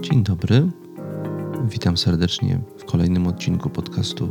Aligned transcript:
Dzień 0.00 0.22
dobry. 0.24 0.68
Witam 1.68 1.96
serdecznie 1.96 2.60
w 2.78 2.84
kolejnym 2.84 3.26
odcinku 3.26 3.70
podcastu 3.70 4.28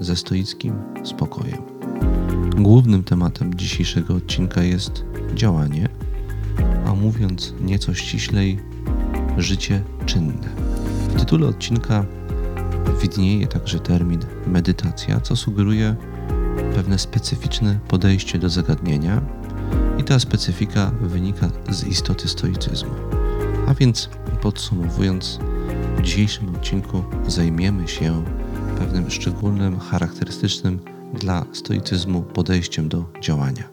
ze 0.00 0.16
stoickim 0.16 0.74
spokojem. 1.04 1.62
Głównym 2.56 3.04
tematem 3.04 3.54
dzisiejszego 3.54 4.14
odcinka 4.14 4.62
jest 4.62 5.04
działanie, 5.34 5.88
a 6.86 6.94
mówiąc 6.94 7.54
nieco 7.60 7.94
ściślej, 7.94 8.58
życie 9.38 9.82
czynne. 10.06 10.48
W 11.08 11.18
tytule 11.18 11.46
odcinka 11.46 12.06
widnieje 13.02 13.46
także 13.46 13.80
termin 13.80 14.20
medytacja, 14.46 15.20
co 15.20 15.36
sugeruje 15.36 15.96
pewne 16.74 16.98
specyficzne 16.98 17.78
podejście 17.88 18.38
do 18.38 18.48
zagadnienia, 18.48 19.20
i 19.98 20.04
ta 20.04 20.18
specyfika 20.18 20.90
wynika 21.00 21.50
z 21.70 21.84
istoty 21.84 22.28
stoicyzmu. 22.28 23.13
A 23.66 23.74
więc 23.74 24.08
podsumowując, 24.42 25.38
w 25.96 26.02
dzisiejszym 26.02 26.54
odcinku 26.54 27.04
zajmiemy 27.26 27.88
się 27.88 28.24
pewnym 28.78 29.10
szczególnym, 29.10 29.78
charakterystycznym 29.78 30.80
dla 31.14 31.46
stoicyzmu 31.52 32.22
podejściem 32.22 32.88
do 32.88 33.04
działania. 33.20 33.68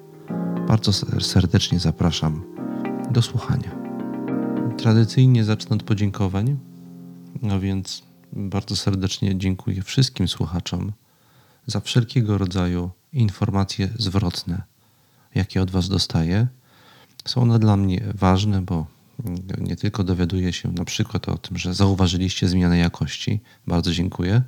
Bardzo 0.67 0.93
serdecznie 1.21 1.79
zapraszam 1.79 2.43
do 3.11 3.21
słuchania. 3.21 3.71
Tradycyjnie 4.77 5.43
zacznę 5.43 5.75
od 5.75 5.83
podziękowań, 5.83 6.57
a 7.51 7.59
więc 7.59 8.03
bardzo 8.33 8.75
serdecznie 8.75 9.37
dziękuję 9.37 9.81
wszystkim 9.81 10.27
słuchaczom 10.27 10.91
za 11.67 11.79
wszelkiego 11.79 12.37
rodzaju 12.37 12.89
informacje 13.13 13.89
zwrotne, 13.99 14.61
jakie 15.35 15.61
od 15.61 15.71
Was 15.71 15.89
dostaję. 15.89 16.47
Są 17.25 17.41
one 17.41 17.59
dla 17.59 17.77
mnie 17.77 18.03
ważne, 18.15 18.61
bo 18.61 18.85
nie 19.57 19.75
tylko 19.75 20.03
dowiaduję 20.03 20.53
się 20.53 20.71
na 20.71 20.85
przykład 20.85 21.29
o 21.29 21.37
tym, 21.37 21.57
że 21.57 21.73
zauważyliście 21.73 22.47
zmianę 22.47 22.77
jakości. 22.77 23.39
Bardzo 23.67 23.91
dziękuję. 23.93 24.41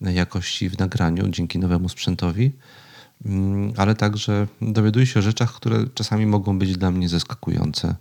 Jakości 0.00 0.68
w 0.70 0.78
nagraniu 0.78 1.28
dzięki 1.28 1.58
nowemu 1.58 1.88
sprzętowi, 1.88 2.52
mm, 3.24 3.72
ale 3.76 3.94
także 3.94 4.46
dowiaduję 4.62 5.06
się 5.06 5.20
o 5.20 5.22
rzeczach, 5.22 5.52
które 5.52 5.84
czasami 5.94 6.26
mogą 6.26 6.58
być 6.58 6.76
dla 6.76 6.90
mnie 6.90 7.08
zaskakujące. 7.08 7.94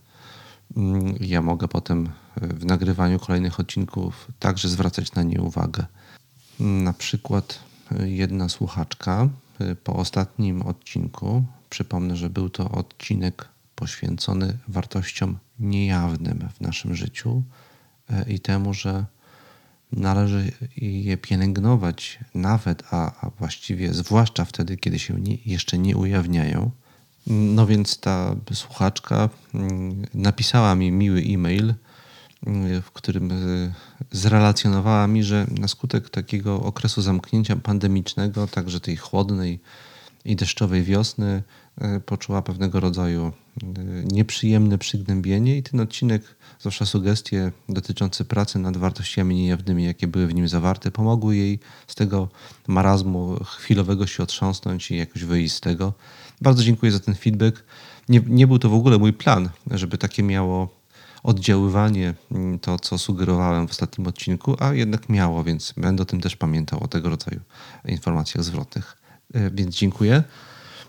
Mm, 0.78 1.16
ja 1.20 1.42
mogę 1.42 1.68
potem 1.68 2.10
w 2.42 2.66
nagrywaniu 2.66 3.20
kolejnych 3.20 3.60
odcinków 3.60 4.28
także 4.40 4.70
zwracać 4.70 5.14
na 5.14 5.24
nie 5.24 5.42
uwagę. 5.42 5.86
Na 6.60 6.94
przykład 6.94 7.60
jedna 8.04 8.50
słuchaczka 8.50 9.30
po 9.84 9.96
ostatnim 9.96 10.62
odcinku, 10.62 11.44
przypomnę, 11.70 12.16
że 12.16 12.30
był 12.30 12.50
to 12.50 12.72
odcinek 12.72 13.48
poświęcony 13.76 14.58
wartościom 14.68 15.38
niejawnym 15.60 16.50
w 16.54 16.62
naszym 16.62 16.96
życiu 16.96 17.44
e, 18.10 18.32
i 18.34 18.40
temu, 18.40 18.74
że 18.74 19.06
należy 19.92 20.52
je 20.78 21.18
pielęgnować 21.18 22.20
nawet, 22.36 22.84
a, 22.92 23.26
a 23.26 23.30
właściwie 23.30 23.94
zwłaszcza 23.94 24.46
wtedy, 24.46 24.78
kiedy 24.78 25.00
się 25.00 25.14
nie, 25.14 25.38
jeszcze 25.46 25.78
nie 25.78 25.98
ujawniają. 25.98 26.72
No 27.28 27.68
więc 27.68 28.00
ta 28.00 28.36
słuchaczka 28.54 29.30
mm, 29.54 30.06
napisała 30.14 30.76
mi 30.76 30.92
miły 30.92 31.20
e-mail, 31.20 31.74
mm, 32.48 32.82
w 32.82 32.92
którym 32.92 33.32
e, 33.32 33.36
zrelacjonowała 34.12 35.08
mi, 35.08 35.24
że 35.24 35.48
na 35.60 35.68
skutek 35.68 36.10
takiego 36.10 36.62
okresu 36.62 37.02
zamknięcia 37.02 37.56
pandemicznego, 37.56 38.48
także 38.48 38.80
tej 38.80 38.98
chłodnej 38.98 39.60
i 40.26 40.36
deszczowej 40.36 40.84
wiosny, 40.84 41.44
e, 41.78 42.00
poczuła 42.00 42.42
pewnego 42.42 42.80
rodzaju 42.80 43.32
nieprzyjemne 44.12 44.78
przygnębienie 44.78 45.58
i 45.58 45.64
ten 45.64 45.80
odcinek, 45.80 46.36
zwłaszcza 46.60 46.86
sugestie 46.86 47.52
dotyczące 47.70 48.26
pracy 48.26 48.60
nad 48.60 48.78
wartościami 48.78 49.36
niejawnymi, 49.36 49.86
jakie 49.86 50.08
były 50.08 50.28
w 50.28 50.34
nim 50.34 50.48
zawarte, 50.48 50.92
pomogły 50.92 51.36
jej 51.36 51.60
z 51.88 51.96
tego 51.96 52.30
marazmu 52.68 53.40
chwilowego 53.44 54.08
się 54.08 54.24
otrząsnąć 54.24 54.92
i 54.92 54.98
jakoś 54.98 55.24
wyjść 55.24 55.56
z 55.56 55.62
tego. 55.62 55.94
Bardzo 56.42 56.64
dziękuję 56.64 56.92
za 56.92 57.00
ten 57.00 57.16
feedback. 57.16 57.64
Nie, 58.10 58.22
nie 58.28 58.48
był 58.48 58.60
to 58.60 58.70
w 58.70 58.74
ogóle 58.74 58.98
mój 58.98 59.14
plan, 59.14 59.50
żeby 59.72 59.98
takie 59.98 60.24
miało 60.24 60.86
oddziaływanie 61.24 62.14
mm, 62.32 62.60
to, 62.60 62.80
co 62.80 62.98
sugerowałem 62.98 63.68
w 63.68 63.72
ostatnim 63.72 64.08
odcinku, 64.08 64.56
a 64.60 64.74
jednak 64.74 65.10
miało, 65.10 65.44
więc 65.44 65.74
będę 65.78 66.04
o 66.04 66.06
tym 66.06 66.22
też 66.22 66.36
pamiętał, 66.36 66.84
o 66.84 66.88
tego 66.88 67.10
rodzaju 67.10 67.40
informacjach 67.86 68.44
zwrotnych. 68.44 68.98
E, 69.34 69.52
więc 69.52 69.76
dziękuję. 69.76 70.24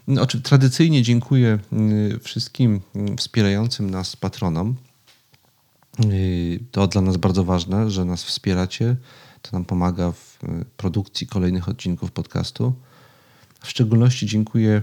No, 0.07 0.27
tradycyjnie 0.27 1.03
dziękuję 1.03 1.59
y, 1.73 2.19
wszystkim 2.19 2.81
y, 2.97 3.17
wspierającym 3.17 3.91
nas 3.91 4.17
patronom. 4.17 4.77
Y, 6.05 6.61
to 6.71 6.87
dla 6.87 7.01
nas 7.01 7.17
bardzo 7.17 7.45
ważne, 7.45 7.91
że 7.91 8.05
nas 8.05 8.25
wspieracie. 8.25 8.97
To 9.43 9.51
nam 9.53 9.65
pomaga 9.65 10.13
w 10.13 10.39
produkcji 10.77 11.27
kolejnych 11.27 11.69
odcinków 11.69 12.13
podcastu. 12.13 12.73
W 13.61 13.69
szczególności 13.69 14.27
dziękuję 14.27 14.83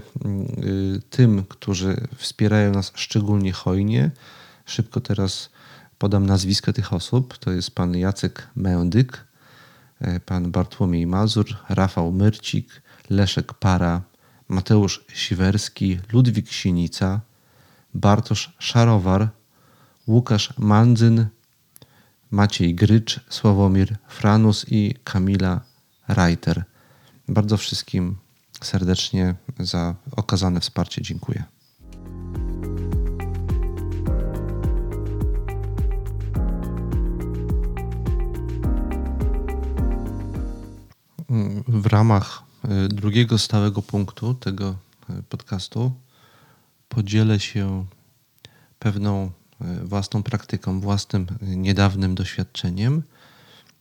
tym, 1.10 1.44
którzy 1.48 1.96
wspierają 2.16 2.72
nas 2.72 2.92
szczególnie 2.94 3.52
hojnie. 3.52 4.10
Szybko 4.66 5.00
teraz 5.00 5.50
podam 5.98 6.26
nazwiska 6.26 6.72
tych 6.72 6.92
osób. 6.92 7.38
To 7.38 7.52
jest 7.52 7.70
pan 7.70 7.96
Jacek 7.96 8.48
Meondyk, 8.56 9.24
pan 10.26 10.50
Bartłomiej 10.50 11.06
Mazur, 11.06 11.46
Rafał 11.68 12.12
Myrcik, 12.12 12.82
Leszek 13.10 13.54
Para, 13.54 14.02
Mateusz 14.48 15.04
Siwerski, 15.14 16.00
Ludwik 16.12 16.52
Sienica, 16.52 17.20
Bartosz 17.94 18.52
Szarowar, 18.58 19.28
Łukasz 20.06 20.58
Mandzyn, 20.58 21.26
Maciej 22.30 22.74
Grycz, 22.74 23.20
Sławomir 23.28 23.96
Franus 24.08 24.66
i 24.68 24.94
Kamila 25.04 25.60
Reiter. 26.08 26.64
Bardzo 27.28 27.56
wszystkim 27.56 28.16
serdecznie 28.62 29.34
za 29.58 29.94
okazane 30.16 30.60
wsparcie 30.60 31.02
dziękuję. 31.02 31.44
W 41.68 41.86
ramach 41.86 42.43
drugiego 42.88 43.38
stałego 43.38 43.82
punktu 43.82 44.34
tego 44.34 44.76
e, 45.10 45.22
podcastu 45.28 45.92
podzielę 46.88 47.40
się 47.40 47.86
pewną 48.78 49.30
e, 49.60 49.84
własną 49.84 50.22
praktyką, 50.22 50.80
własnym 50.80 51.26
niedawnym 51.42 52.14
doświadczeniem 52.14 53.02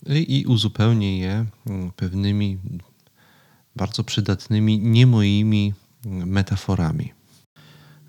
i 0.07 0.45
uzupełnię 0.47 1.19
je 1.19 1.45
pewnymi 1.95 2.57
bardzo 3.75 4.03
przydatnymi, 4.03 4.79
nie 4.79 5.07
moimi 5.07 5.73
metaforami. 6.05 7.13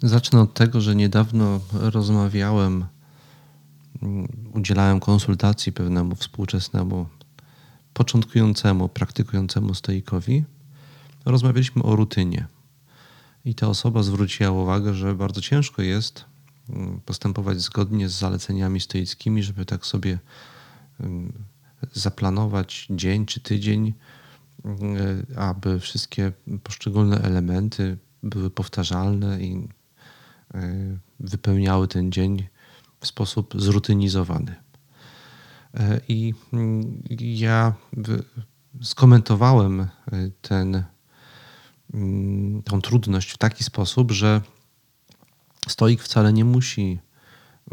Zacznę 0.02 0.40
od 0.40 0.54
tego, 0.54 0.80
że 0.80 0.94
niedawno 0.96 1.60
rozmawiałem, 1.72 2.84
udzielałem 4.54 5.00
konsultacji 5.00 5.72
pewnemu 5.72 6.14
współczesnemu, 6.14 7.06
początkującemu, 7.92 8.88
praktykującemu 8.88 9.74
stoikowi 9.74 10.44
rozmawialiśmy 11.24 11.82
o 11.82 11.96
rutynie. 11.96 12.46
I 13.44 13.54
ta 13.54 13.68
osoba 13.68 14.02
zwróciła 14.02 14.50
uwagę, 14.50 14.94
że 14.94 15.14
bardzo 15.14 15.40
ciężko 15.40 15.82
jest 15.82 16.24
mm, 16.68 17.00
postępować 17.00 17.60
zgodnie 17.60 18.08
z 18.08 18.18
zaleceniami 18.18 18.80
stoickimi, 18.80 19.42
żeby 19.42 19.64
tak 19.64 19.86
sobie 19.86 20.18
mm, 21.00 21.32
zaplanować 21.92 22.86
dzień 22.90 23.26
czy 23.26 23.40
tydzień, 23.40 23.92
mm, 24.64 25.26
aby 25.36 25.80
wszystkie 25.80 26.32
poszczególne 26.62 27.20
elementy 27.22 27.98
były 28.22 28.50
powtarzalne 28.50 29.40
i 29.40 29.68
wypełniały 31.20 31.88
ten 31.88 32.12
dzień 32.12 32.46
w 33.00 33.06
sposób 33.06 33.54
zrutynizowany. 33.58 34.54
E, 35.74 36.00
I 36.08 36.34
ja 37.18 37.72
skomentowałem 38.82 39.80
y, 39.80 39.86
ten 40.42 40.84
tą 42.64 42.80
trudność 42.80 43.30
w 43.30 43.38
taki 43.38 43.64
sposób, 43.64 44.12
że 44.12 44.40
stoik 45.68 46.02
wcale 46.02 46.32
nie 46.32 46.44
musi, 46.44 46.98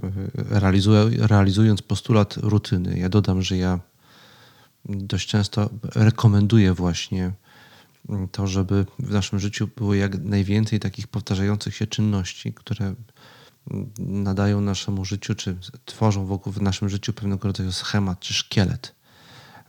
y, 0.04 1.28
realizując 1.28 1.82
postulat 1.82 2.38
rutyny. 2.38 3.00
Ja 3.00 3.10
dodam, 3.10 3.42
że 3.42 3.58
ja 3.58 3.80
dość 4.86 5.28
często 5.28 5.70
rekomenduję 5.96 6.74
właśnie 6.74 7.32
mm, 8.10 8.28
to, 8.28 8.48
żeby 8.48 8.86
w 9.00 9.12
naszym 9.12 9.40
życiu 9.40 9.70
było 9.78 9.94
jak 9.94 10.20
najwięcej 10.20 10.80
takich 10.80 11.08
powtarzających 11.08 11.76
się 11.76 11.88
czynności, 11.88 12.54
które 12.54 12.86
mm, 12.86 13.92
nadają 14.00 14.62
naszemu 14.62 15.06
życiu, 15.06 15.36
czy 15.36 15.58
tworzą 15.86 16.26
wokół 16.26 16.54
w 16.54 16.62
naszym 16.62 16.90
życiu 16.90 17.14
pewnego 17.14 17.48
rodzaju 17.48 17.72
schemat 17.72 18.20
czy 18.20 18.34
szkielet, 18.34 18.96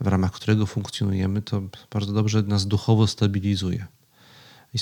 w 0.01 0.07
ramach 0.07 0.31
którego 0.31 0.65
funkcjonujemy, 0.65 1.41
to 1.41 1.61
bardzo 1.91 2.13
dobrze 2.13 2.43
nas 2.43 2.67
duchowo 2.67 3.07
stabilizuje. 3.07 3.87
I 4.73 4.79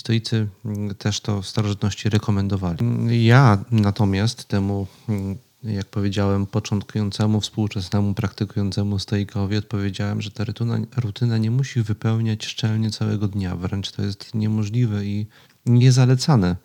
też 0.98 1.22
to 1.22 1.42
w 1.42 1.48
starożytności 1.48 2.10
rekomendowali. 2.10 2.78
Ja 3.26 3.64
natomiast 3.72 4.46
temu 4.46 4.88
jak 5.64 5.86
powiedziałem, 5.86 6.46
początkującemu, 6.46 7.42
współczesnemu, 7.42 8.14
praktykującemu 8.14 9.00
stoikowi, 9.00 9.58
odpowiedziałem, 9.58 10.22
że 10.22 10.32
ta 10.32 10.44
rutyna, 10.44 10.78
rutyna 10.98 11.38
nie 11.38 11.52
musi 11.52 11.82
wypełniać 11.82 12.46
szczelnie 12.46 12.92
całego 12.92 13.28
dnia. 13.28 13.56
Wręcz 13.56 13.92
to 13.92 14.02
jest 14.02 14.36
niemożliwe 14.36 15.06
i 15.06 15.28
niezalecane. 15.66 16.56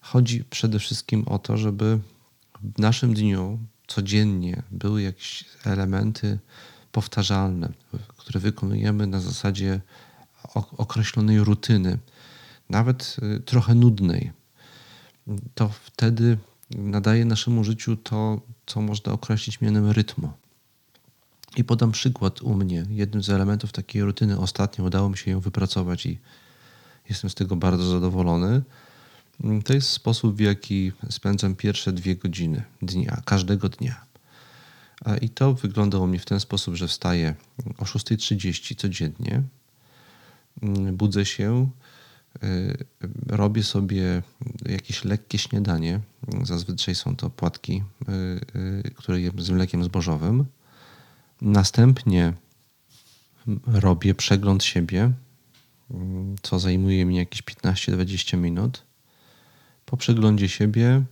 Chodzi 0.00 0.44
przede 0.44 0.78
wszystkim 0.78 1.24
o 1.28 1.38
to, 1.38 1.56
żeby 1.56 1.98
w 2.62 2.78
naszym 2.78 3.14
dniu 3.14 3.58
codziennie 3.86 4.62
były 4.70 5.02
jakieś 5.02 5.44
elementy 5.64 6.38
powtarzalne, 6.92 7.72
które 8.16 8.40
wykonujemy 8.40 9.06
na 9.06 9.20
zasadzie 9.20 9.80
określonej 10.54 11.38
rutyny, 11.38 11.98
nawet 12.70 13.16
y, 13.36 13.40
trochę 13.40 13.74
nudnej. 13.74 14.32
To 15.54 15.68
wtedy 15.68 16.38
nadaje 16.70 17.24
naszemu 17.24 17.64
życiu 17.64 17.96
to, 17.96 18.40
co 18.66 18.80
można 18.80 19.12
określić 19.12 19.60
mianem 19.60 19.90
rytmu. 19.90 20.32
I 21.56 21.64
podam 21.64 21.92
przykład 21.92 22.42
u 22.42 22.54
mnie. 22.54 22.86
Jednym 22.90 23.22
z 23.22 23.30
elementów 23.30 23.72
takiej 23.72 24.02
rutyny 24.02 24.38
ostatnio 24.38 24.84
udało 24.84 25.08
mi 25.08 25.18
się 25.18 25.30
ją 25.30 25.40
wypracować 25.40 26.06
i 26.06 26.18
jestem 27.08 27.30
z 27.30 27.34
tego 27.34 27.56
bardzo 27.56 27.84
zadowolony. 27.84 28.62
To 29.64 29.72
jest 29.72 29.88
sposób, 29.88 30.36
w 30.36 30.40
jaki 30.40 30.92
spędzam 31.10 31.56
pierwsze 31.56 31.92
dwie 31.92 32.16
godziny 32.16 32.62
dnia, 32.82 33.22
każdego 33.24 33.68
dnia. 33.68 34.04
I 35.20 35.28
to 35.30 35.54
wygląda 35.54 35.98
u 35.98 36.06
mnie 36.06 36.18
w 36.18 36.24
ten 36.24 36.40
sposób, 36.40 36.74
że 36.74 36.88
wstaję 36.88 37.34
o 37.78 37.84
6.30 37.84 38.76
codziennie, 38.76 39.42
budzę 40.92 41.26
się, 41.26 41.70
robię 43.26 43.62
sobie 43.62 44.22
jakieś 44.66 45.04
lekkie 45.04 45.38
śniadanie. 45.38 46.00
Zazwyczaj 46.42 46.94
są 46.94 47.16
to 47.16 47.30
płatki, 47.30 47.82
y, 48.08 48.58
y, 48.86 48.90
które 48.94 49.20
jem 49.20 49.40
z 49.40 49.50
mlekiem 49.50 49.84
zbożowym. 49.84 50.44
Następnie 51.40 52.32
robię 53.66 54.14
przegląd 54.14 54.64
siebie, 54.64 55.12
co 56.42 56.58
zajmuje 56.58 57.04
mi 57.04 57.16
jakieś 57.16 57.42
15-20 57.42 58.36
minut. 58.36 58.82
Po 59.86 59.96
przeglądzie 59.96 60.48
siebie 60.48 61.02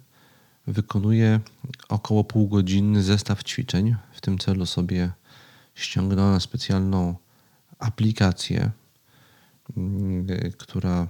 wykonuję 0.66 1.40
około 1.88 2.24
półgodzinny 2.24 3.02
zestaw 3.02 3.44
ćwiczeń. 3.44 3.96
W 4.12 4.20
tym 4.20 4.38
celu 4.38 4.66
sobie 4.66 5.10
ściągnąłem 5.74 6.40
specjalną 6.40 7.14
aplikację, 7.78 8.70
która 10.58 11.08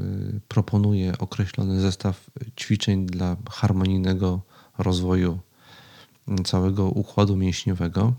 y, 0.00 0.40
proponuje 0.48 1.18
określony 1.18 1.80
zestaw 1.80 2.30
ćwiczeń 2.56 3.06
dla 3.06 3.36
harmonijnego 3.50 4.40
rozwoju 4.78 5.38
całego 6.44 6.84
układu 6.84 7.36
mięśniowego. 7.36 8.14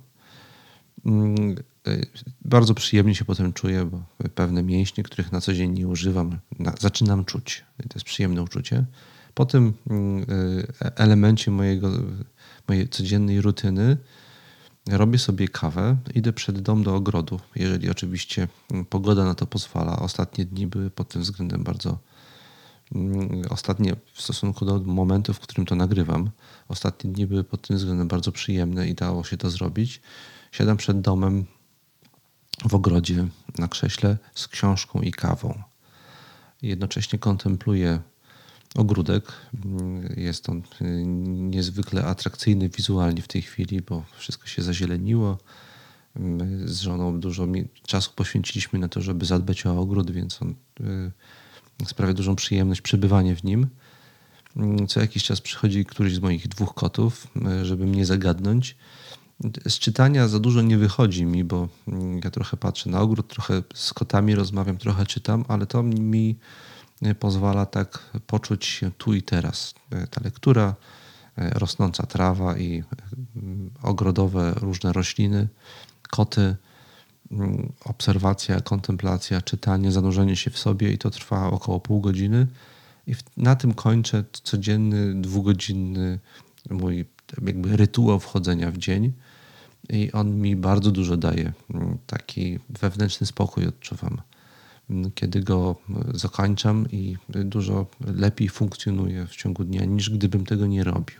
Mm, 1.06 1.56
y, 1.88 2.08
bardzo 2.46 2.74
przyjemnie 2.74 3.16
się 3.16 3.26
potem 3.26 3.54
czuję, 3.54 3.86
bo 3.86 4.02
pewne 4.36 4.64
mięśnie, 4.64 5.04
których 5.04 5.32
na 5.32 5.42
co 5.42 5.54
dzień 5.54 5.72
nie 5.72 5.88
używam, 5.88 6.40
zaczynam 6.80 7.26
czuć. 7.26 7.64
To 7.78 7.96
jest 7.96 8.06
przyjemne 8.06 8.44
uczucie. 8.44 8.86
Po 9.34 9.46
tym 9.46 9.74
mm, 9.90 10.24
y, 10.24 10.96
elemencie 10.96 11.52
mojego, 11.52 11.92
mojej 12.68 12.90
codziennej 12.90 13.42
rutyny 13.42 13.98
robię 14.88 15.20
sobie 15.20 15.48
kawę, 15.48 15.98
idę 16.16 16.34
przed 16.34 16.62
dom 16.62 16.84
do 16.84 16.96
ogrodu, 16.96 17.40
jeżeli 17.56 17.90
oczywiście 17.90 18.48
mm, 18.72 18.86
pogoda 18.86 19.26
na 19.26 19.36
to 19.36 19.48
pozwala. 19.48 20.00
Ostatnie 20.00 20.46
dni 20.46 20.68
były 20.68 20.90
pod 20.90 21.10
tym 21.10 21.22
względem 21.22 21.64
bardzo 21.64 21.98
mm, 22.96 23.42
ostatnie 23.50 23.96
w 24.14 24.22
stosunku 24.22 24.66
do 24.66 24.80
momentu, 24.80 25.34
w 25.34 25.40
którym 25.40 25.66
to 25.66 25.76
nagrywam. 25.76 26.30
Ostatnie 26.68 27.12
dni 27.12 27.28
były 27.28 27.44
pod 27.44 27.68
tym 27.68 27.78
względem 27.78 28.08
bardzo 28.08 28.32
przyjemne 28.32 28.88
i 28.88 28.96
dało 28.96 29.24
się 29.24 29.38
to 29.38 29.50
zrobić. 29.50 30.02
Siadam 30.52 30.78
przed 30.78 31.02
domem 31.02 31.46
w 32.70 32.74
ogrodzie 32.74 33.28
na 33.58 33.68
krześle 33.68 34.18
z 34.36 34.48
książką 34.48 35.02
i 35.02 35.12
kawą. 35.12 35.64
Jednocześnie 36.62 37.20
kontempluję 37.20 38.00
ogródek. 38.76 39.32
Jest 40.18 40.50
on 40.50 40.62
y, 40.82 41.04
niezwykle 41.28 42.06
atrakcyjny 42.06 42.70
wizualnie 42.70 43.22
w 43.22 43.28
tej 43.28 43.42
chwili, 43.42 43.82
bo 43.82 44.04
wszystko 44.18 44.48
się 44.48 44.62
zazieleniło. 44.62 45.38
My 46.16 46.68
z 46.68 46.82
żoną 46.82 47.20
dużo 47.20 47.48
czasu 47.88 48.12
poświęciliśmy 48.16 48.80
na 48.80 48.88
to, 48.88 49.02
żeby 49.02 49.26
zadbać 49.26 49.66
o 49.66 49.80
ogród, 49.80 50.12
więc 50.12 50.42
on 50.42 50.56
y, 50.82 51.86
sprawia 51.86 52.14
dużą 52.14 52.36
przyjemność 52.36 52.82
przebywanie 52.82 53.36
w 53.36 53.44
nim. 53.44 53.68
Co 54.88 55.00
jakiś 55.02 55.24
czas 55.24 55.42
przychodzi 55.42 55.86
któryś 55.86 56.16
z 56.16 56.20
moich 56.20 56.48
dwóch 56.48 56.74
kotów, 56.74 57.28
y, 57.62 57.66
żeby 57.66 57.86
mnie 57.86 58.06
zagadnąć. 58.06 58.78
Z 59.68 59.80
czytania 59.80 60.28
za 60.28 60.40
dużo 60.40 60.62
nie 60.62 60.78
wychodzi 60.78 61.26
mi, 61.26 61.44
bo 61.44 61.68
ja 62.24 62.32
trochę 62.32 62.58
patrzę 62.58 62.90
na 62.90 63.02
ogród, 63.02 63.28
trochę 63.28 63.64
z 63.74 63.94
kotami 63.94 64.36
rozmawiam, 64.36 64.78
trochę 64.78 65.06
czytam, 65.06 65.46
ale 65.48 65.66
to 65.66 65.84
mi 65.84 66.36
pozwala 67.20 67.66
tak 67.66 68.10
poczuć 68.28 68.66
się 68.66 68.92
tu 68.92 69.14
i 69.14 69.22
teraz. 69.22 69.74
Ta 70.12 70.22
lektura, 70.24 70.76
rosnąca 71.38 72.06
trawa 72.06 72.58
i 72.58 72.84
ogrodowe 73.82 74.54
różne 74.54 74.94
rośliny, 74.94 75.48
koty, 76.10 76.56
mm, 77.32 77.74
obserwacja, 77.86 78.62
kontemplacja, 78.62 79.42
czytanie, 79.42 79.92
zanurzenie 79.92 80.36
się 80.36 80.52
w 80.52 80.60
sobie 80.60 80.92
i 80.92 80.98
to 80.98 81.10
trwa 81.10 81.52
około 81.52 81.80
pół 81.80 82.02
godziny. 82.02 82.48
I 83.08 83.16
na 83.38 83.56
tym 83.56 83.74
kończę 83.74 84.24
codzienny, 84.32 85.22
dwugodzinny 85.22 86.20
mój 86.70 87.06
jakby 87.46 87.78
rytuał 87.78 88.20
wchodzenia 88.20 88.72
w 88.72 88.78
dzień. 88.78 89.14
I 89.90 90.12
on 90.12 90.42
mi 90.42 90.56
bardzo 90.56 90.92
dużo 90.92 91.18
daje. 91.18 91.54
Mm, 91.74 91.98
taki 92.08 92.60
wewnętrzny 92.70 93.28
spokój 93.28 93.68
odczuwam 93.68 94.22
kiedy 95.16 95.40
go 95.40 95.76
zakończam 96.14 96.92
i 96.92 97.18
dużo 97.30 97.86
lepiej 98.16 98.50
funkcjonuje 98.50 99.28
w 99.28 99.36
ciągu 99.36 99.64
dnia, 99.64 99.86
niż 99.86 100.10
gdybym 100.10 100.46
tego 100.46 100.68
nie 100.68 100.84
robił. 100.84 101.18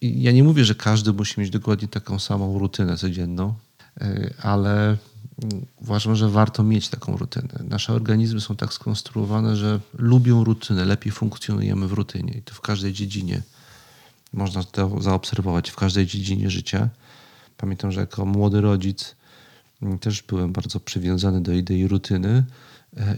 I 0.00 0.22
ja 0.22 0.32
nie 0.32 0.44
mówię, 0.44 0.64
że 0.64 0.74
każdy 0.74 1.12
musi 1.12 1.40
mieć 1.40 1.50
dokładnie 1.50 1.88
taką 1.88 2.18
samą 2.18 2.58
rutynę 2.58 2.96
codzienną, 2.96 3.54
e, 4.00 4.34
ale 4.42 4.96
uważam, 5.76 6.16
że 6.16 6.30
warto 6.30 6.62
mieć 6.62 6.88
taką 6.88 7.16
rutynę. 7.16 7.64
Nasze 7.68 7.92
organizmy 7.92 8.40
są 8.40 8.56
tak 8.56 8.72
skonstruowane, 8.72 9.56
że 9.56 9.80
lubią 9.98 10.44
rutynę, 10.44 10.84
lepiej 10.84 11.12
funkcjonujemy 11.12 11.88
w 11.88 11.92
rutynie 11.92 12.32
i 12.32 12.42
to 12.42 12.54
w 12.54 12.60
każdej 12.60 12.92
dziedzinie. 12.92 13.42
Można 14.32 14.64
to 14.64 15.02
zaobserwować 15.02 15.70
w 15.70 15.76
każdej 15.76 16.06
dziedzinie 16.06 16.50
życia. 16.50 16.88
Pamiętam, 17.56 17.92
że 17.92 18.00
jako 18.00 18.26
młody 18.26 18.60
rodzic 18.60 19.16
też 20.00 20.22
byłem 20.22 20.52
bardzo 20.52 20.80
przywiązany 20.80 21.40
do 21.40 21.52
idei 21.52 21.88
rutyny 21.88 22.44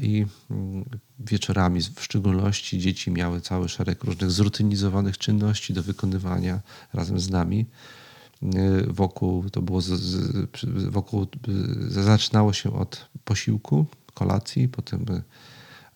i 0.02 0.26
mm, 0.50 0.85
wieczorami 1.18 1.80
w 1.80 2.02
szczególności 2.02 2.78
dzieci 2.78 3.11
miały 3.11 3.40
cały 3.40 3.68
szereg 3.68 4.04
różnych 4.04 4.30
zrutynizowanych 4.30 5.18
czynności 5.18 5.73
do 5.73 5.83
wykonywania 5.83 6.61
razem 6.92 7.21
z 7.21 7.30
nami. 7.30 7.66
E, 8.42 8.49
wokół 8.87 9.50
to 9.50 9.62
było 9.62 9.80
z, 9.80 9.87
z, 9.87 10.45
wokół 10.88 11.26
zaczynało 11.88 12.52
się 12.52 12.73
od 12.73 13.09
posiłku, 13.25 13.87
kolacji, 14.14 14.68
potem 14.68 15.04
e, 15.11 15.23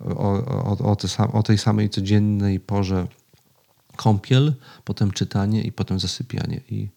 o, 0.00 0.44
o, 0.46 0.90
o, 0.90 0.96
te, 0.96 1.32
o 1.32 1.42
tej 1.42 1.58
samej 1.58 1.90
codziennej 1.90 2.60
porze 2.60 3.06
kąpiel, 3.96 4.54
potem 4.84 5.10
czytanie 5.10 5.62
i 5.62 5.72
potem 5.72 6.00
zasypianie. 6.00 6.60
I 6.70 6.88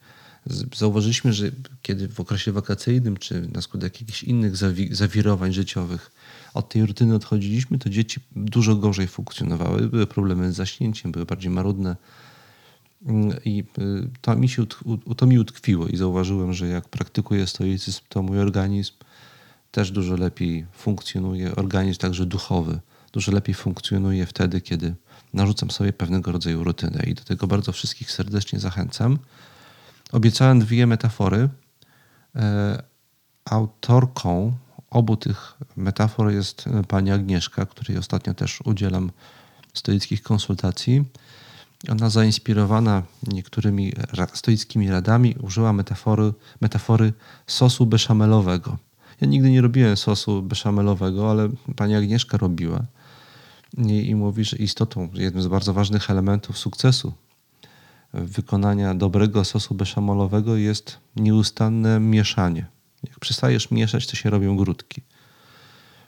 zauważyliśmy, 0.75 1.33
że 1.33 1.51
kiedy 1.81 2.07
w 2.07 2.19
okresie 2.19 2.51
wakacyjnym, 2.51 3.17
czy 3.17 3.47
na 3.53 3.61
skutek 3.61 4.01
jakichś 4.01 4.23
innych 4.23 4.57
zawi 4.57 4.95
zawirowań 4.95 5.53
życiowych 5.53 6.11
od 6.53 6.69
tej 6.69 6.85
rutyny 6.85 7.15
odchodziliśmy, 7.15 7.79
to 7.79 7.89
dzieci 7.89 8.19
dużo 8.35 8.75
gorzej 8.75 9.07
funkcjonowały. 9.07 9.87
Były 9.87 10.07
problemy 10.07 10.51
z 10.51 10.55
zaśnięciem, 10.55 11.11
były 11.11 11.25
bardziej 11.25 11.51
marudne. 11.51 11.95
Mm, 13.05 13.37
I 13.45 13.63
y, 13.79 14.09
to 14.21 14.35
mi 14.35 14.49
się 14.49 14.65
to 15.17 15.25
mi 15.25 15.39
utkwiło 15.39 15.87
i 15.87 15.97
zauważyłem, 15.97 16.53
że 16.53 16.67
jak 16.67 16.89
praktykuję 16.89 17.47
stoicyzm, 17.47 18.01
to 18.09 18.23
mój 18.23 18.39
organizm 18.39 18.93
też 19.71 19.91
dużo 19.91 20.15
lepiej 20.15 20.65
funkcjonuje, 20.73 21.55
organizm 21.55 21.99
także 21.99 22.25
duchowy, 22.25 22.79
dużo 23.11 23.31
lepiej 23.31 23.55
funkcjonuje 23.55 24.25
wtedy, 24.25 24.61
kiedy 24.61 24.95
narzucam 25.33 25.71
sobie 25.71 25.93
pewnego 25.93 26.31
rodzaju 26.31 26.63
rutynę. 26.63 27.03
I 27.07 27.13
do 27.13 27.23
tego 27.23 27.47
bardzo 27.47 27.71
wszystkich 27.71 28.11
serdecznie 28.11 28.59
zachęcam. 28.59 29.19
Obiecałem 30.11 30.59
dwie 30.59 30.87
metafory. 30.87 31.49
E, 32.35 32.83
autorką 33.45 34.53
obu 34.93 35.17
tych 35.17 35.57
metafor 35.77 36.31
jest 36.31 36.67
e, 36.67 36.83
pani 36.83 37.11
Agnieszka, 37.11 37.65
której 37.65 37.97
ostatnio 37.97 38.33
też 38.33 38.61
udzielam 38.65 39.11
stoickich 39.73 40.23
konsultacji. 40.23 41.03
Ona 41.91 42.09
zainspirowana 42.09 43.03
niektórymi 43.27 43.93
stoickimi 44.33 44.89
radami 44.91 45.35
użyła 45.41 45.73
metafory, 45.73 46.33
metafory 46.61 47.13
sosu 47.47 47.85
beszamelowego. 47.85 48.77
Ja 49.21 49.27
nigdy 49.27 49.51
nie 49.51 49.61
robiłem 49.61 49.97
sosu 49.97 50.41
beszamelowego, 50.41 51.31
ale 51.31 51.49
pani 51.75 51.95
Agnieszka 51.95 52.37
robiła. 52.37 52.85
I, 53.77 54.07
I 54.09 54.15
mówi, 54.15 54.43
że 54.43 54.57
istotą, 54.57 55.09
jednym 55.13 55.43
z 55.43 55.47
bardzo 55.47 55.73
ważnych 55.73 56.09
elementów 56.09 56.57
sukcesu 56.57 57.13
wykonania 58.13 58.95
dobrego 58.95 59.45
sosu 59.45 59.75
beszamolowego 59.75 60.55
jest 60.55 60.97
nieustanne 61.15 61.99
mieszanie. 61.99 62.65
Jak 63.07 63.19
przestajesz 63.19 63.71
mieszać, 63.71 64.07
to 64.07 64.15
się 64.15 64.29
robią 64.29 64.57
grudki. 64.57 65.01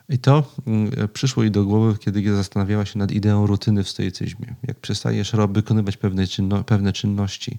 I 0.09 0.19
to 0.19 0.53
mm, 0.67 0.91
przyszło 1.13 1.43
jej 1.43 1.51
do 1.51 1.65
głowy, 1.65 1.97
kiedy 1.99 2.35
zastanawiała 2.35 2.85
się 2.85 2.99
nad 2.99 3.11
ideą 3.11 3.47
rutyny 3.47 3.83
w 3.83 3.89
stoicyzmie. 3.89 4.55
Jak 4.67 4.79
przestajesz 4.79 5.31
wykonywać 5.49 5.97
pewne, 5.97 6.27
czynno, 6.27 6.63
pewne 6.63 6.93
czynności 6.93 7.57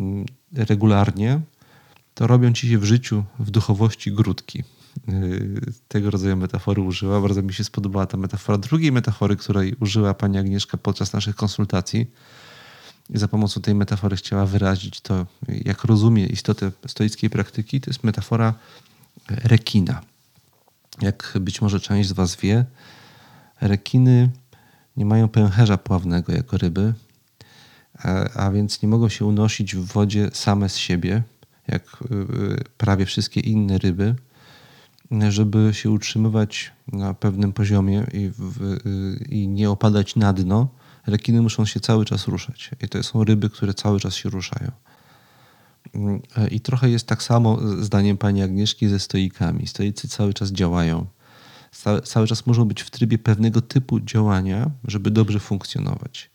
mm, 0.00 0.26
regularnie, 0.52 1.40
to 2.14 2.26
robią 2.26 2.52
ci 2.52 2.68
się 2.68 2.78
w 2.78 2.84
życiu, 2.84 3.24
w 3.38 3.50
duchowości 3.50 4.12
grudki. 4.12 4.62
Yy, 5.08 5.60
tego 5.88 6.10
rodzaju 6.10 6.36
metafory 6.36 6.82
użyła. 6.82 7.20
Bardzo 7.20 7.42
mi 7.42 7.54
się 7.54 7.64
spodobała 7.64 8.06
ta 8.06 8.16
metafora. 8.16 8.58
Drugiej 8.58 8.92
metafory, 8.92 9.36
której 9.36 9.74
użyła 9.80 10.14
pani 10.14 10.38
Agnieszka 10.38 10.78
podczas 10.78 11.12
naszych 11.12 11.36
konsultacji, 11.36 12.10
za 13.10 13.28
pomocą 13.28 13.60
tej 13.60 13.74
metafory 13.74 14.16
chciała 14.16 14.46
wyrazić 14.46 15.00
to, 15.00 15.26
jak 15.64 15.84
rozumie 15.84 16.26
istotę 16.26 16.72
stoickiej 16.86 17.30
praktyki, 17.30 17.80
to 17.80 17.90
jest 17.90 18.04
metafora 18.04 18.54
rekina. 19.28 20.00
Jak 21.00 21.38
być 21.40 21.60
może 21.62 21.80
część 21.80 22.08
z 22.08 22.12
Was 22.12 22.36
wie, 22.36 22.64
rekiny 23.60 24.30
nie 24.96 25.06
mają 25.06 25.28
pęcherza 25.28 25.78
pławnego 25.78 26.32
jako 26.32 26.58
ryby, 26.58 26.94
a, 28.34 28.50
więc 28.50 28.82
nie 28.82 28.88
mogą 28.88 29.08
się 29.08 29.24
unosić 29.24 29.76
w 29.76 29.84
wodzie 29.84 30.30
same 30.32 30.68
z 30.68 30.76
siebie, 30.76 31.22
jak 31.68 31.82
y, 32.02 32.64
prawie 32.78 33.06
wszystkie 33.06 33.40
inne 33.40 33.78
ryby, 33.78 34.14
żeby 35.28 35.70
się 35.72 35.90
utrzymywać 35.90 36.72
na 36.92 37.14
pewnym 37.14 37.52
poziomie 37.52 38.06
i, 38.12 38.30
w, 38.38 38.78
i 39.28 39.48
nie 39.48 39.70
opadać 39.70 40.16
na 40.16 40.32
dno, 40.32 40.68
rekiny 41.06 41.42
muszą 41.42 41.66
się 41.66 41.80
cały 41.80 42.04
czas 42.04 42.28
ruszać. 42.28 42.70
I 42.80 42.88
to 42.88 43.02
są 43.02 43.24
ryby, 43.24 43.50
które 43.50 43.74
cały 43.74 44.00
czas 44.00 44.14
się 44.14 44.28
ruszają. 44.30 44.70
I 46.50 46.60
trochę 46.60 46.90
jest 46.90 47.06
tak 47.06 47.22
samo, 47.22 47.58
zdaniem 47.80 48.16
pani 48.16 48.42
Agnieszki, 48.42 48.88
ze 48.88 48.98
stoikami. 48.98 49.66
Stoicy 49.66 50.08
cały 50.08 50.34
czas 50.34 50.52
działają. 50.52 51.06
Cały, 51.72 52.02
cały 52.02 52.26
czas 52.26 52.46
muszą 52.46 52.64
być 52.64 52.82
w 52.82 52.90
trybie 52.90 53.18
pewnego 53.18 53.60
typu 53.60 54.00
działania, 54.00 54.70
żeby 54.84 55.10
dobrze 55.10 55.40
funkcjonować. 55.40 56.30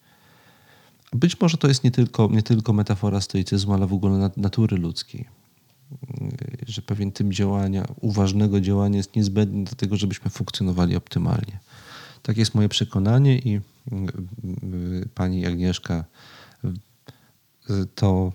Być 1.14 1.42
może 1.42 1.58
to 1.58 1.68
jest 1.68 1.84
nie 1.84 1.92
tylko, 1.92 2.30
nie 2.32 2.44
tylko 2.44 2.74
metafora 2.74 3.22
stoicyzmu, 3.22 3.74
ale 3.74 3.88
w 3.88 3.94
ogóle 3.94 4.32
natury 4.38 4.78
ludzkiej. 4.78 5.26
Że 6.68 6.82
pewien 6.82 7.12
typ 7.12 7.28
działania, 7.28 7.88
uważnego 8.02 8.62
działania 8.62 8.98
jest 8.98 9.16
niezbędny 9.16 9.64
do 9.64 9.76
tego, 9.76 9.98
żebyśmy 9.98 10.32
funkcjonowali 10.32 10.96
optymalnie. 10.96 11.60
Tak 12.24 12.38
jest 12.38 12.56
moje 12.56 12.70
przekonanie 12.70 13.40
i 13.40 13.62
pani 15.15 15.46
Agnieszka 15.46 16.05
to 17.96 18.31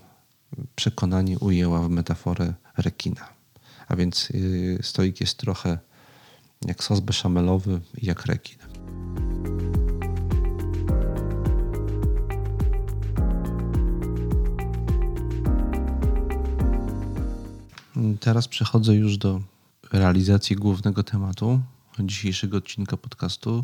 przekonanie 0.75 1.39
ujęła 1.39 1.81
w 1.81 1.89
metaforę 1.89 2.53
rekina. 2.77 3.29
A 3.87 3.95
więc 3.95 4.31
y, 4.31 4.79
stoik 4.81 5.21
jest 5.21 5.37
trochę 5.37 5.79
jak 6.65 6.83
sos 6.83 6.99
beszamelowy 6.99 7.81
jak 8.01 8.25
rekin. 8.25 8.57
Teraz 18.19 18.47
przechodzę 18.47 18.95
już 18.95 19.17
do 19.17 19.41
realizacji 19.93 20.55
głównego 20.55 21.03
tematu 21.03 21.59
dzisiejszego 21.99 22.57
odcinka 22.57 22.97
podcastu. 22.97 23.63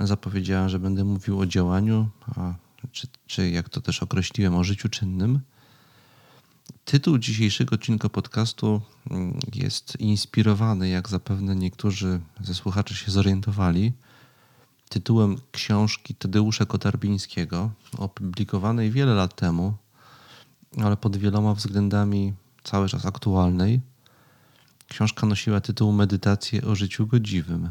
Zapowiedziałem, 0.00 0.68
że 0.68 0.78
będę 0.78 1.04
mówił 1.04 1.40
o 1.40 1.46
działaniu, 1.46 2.08
a, 2.36 2.54
czy, 2.92 3.06
czy 3.26 3.50
jak 3.50 3.68
to 3.68 3.80
też 3.80 4.02
określiłem, 4.02 4.54
o 4.54 4.64
życiu 4.64 4.88
czynnym. 4.88 5.40
Tytuł 6.84 7.18
dzisiejszego 7.18 7.74
odcinka 7.74 8.08
podcastu 8.08 8.80
mm, 9.10 9.38
jest 9.54 10.00
inspirowany, 10.00 10.88
jak 10.88 11.08
zapewne 11.08 11.56
niektórzy 11.56 12.20
ze 12.40 12.54
słuchaczy 12.54 12.94
się 12.94 13.10
zorientowali, 13.10 13.92
tytułem 14.88 15.36
książki 15.52 16.14
Tadeusza 16.14 16.66
Kotarbińskiego, 16.66 17.70
opublikowanej 17.98 18.90
wiele 18.90 19.14
lat 19.14 19.36
temu, 19.36 19.74
ale 20.82 20.96
pod 20.96 21.16
wieloma 21.16 21.54
względami 21.54 22.32
cały 22.64 22.88
czas 22.88 23.06
aktualnej. 23.06 23.80
Książka 24.88 25.26
nosiła 25.26 25.60
tytuł 25.60 25.92
Medytacje 25.92 26.64
o 26.64 26.74
życiu 26.74 27.06
godziwym. 27.06 27.70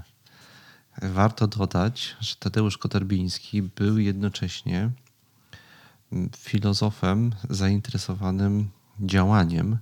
Warto 0.98 1.48
dodać, 1.48 2.16
że 2.20 2.36
Tadeusz 2.36 2.78
Kotarbiński 2.78 3.62
był 3.62 3.98
jednocześnie 3.98 4.90
filozofem 6.38 7.32
zainteresowanym 7.50 8.70
działaniem, 9.00 9.78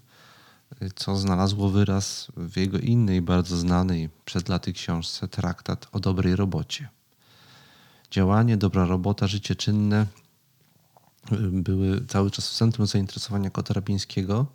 co 0.95 1.15
znalazło 1.15 1.69
wyraz 1.69 2.27
w 2.37 2.57
jego 2.57 2.79
innej, 2.79 3.21
bardzo 3.21 3.57
znanej 3.57 4.09
przed 4.25 4.49
laty 4.49 4.73
książce 4.73 5.27
Traktat 5.27 5.87
o 5.91 5.99
dobrej 5.99 6.35
robocie. 6.35 6.89
Działanie, 8.11 8.57
dobra 8.57 8.85
robota, 8.85 9.27
życie 9.27 9.55
czynne 9.55 10.05
były 11.51 12.05
cały 12.05 12.31
czas 12.31 12.49
w 12.49 12.53
centrum 12.53 12.87
zainteresowania 12.87 13.49
Kotarabińskiego. 13.49 14.45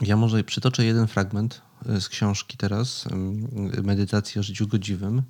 Ja 0.00 0.16
może 0.16 0.44
przytoczę 0.44 0.84
jeden 0.84 1.06
fragment 1.06 1.62
z 2.00 2.08
książki 2.08 2.56
teraz, 2.56 3.04
Medytacji 3.82 4.38
o 4.38 4.42
życiu 4.42 4.68
godziwym. 4.68 5.22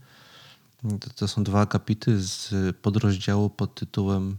To, 1.01 1.11
to 1.11 1.29
są 1.29 1.45
dwa 1.45 1.61
akapity 1.61 2.23
z 2.23 2.55
podrozdziału 2.77 3.51
pod 3.51 3.75
tytułem 3.75 4.37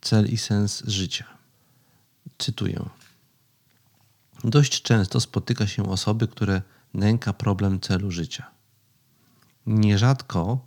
Cel 0.00 0.26
i 0.26 0.36
sens 0.36 0.82
życia. 0.86 1.24
Cytuję. 2.38 2.88
Dość 4.44 4.82
często 4.82 5.20
spotyka 5.20 5.66
się 5.66 5.90
osoby, 5.90 6.28
które 6.28 6.62
nęka 6.94 7.32
problem 7.32 7.80
celu 7.80 8.10
życia. 8.10 8.50
Nierzadko 9.66 10.64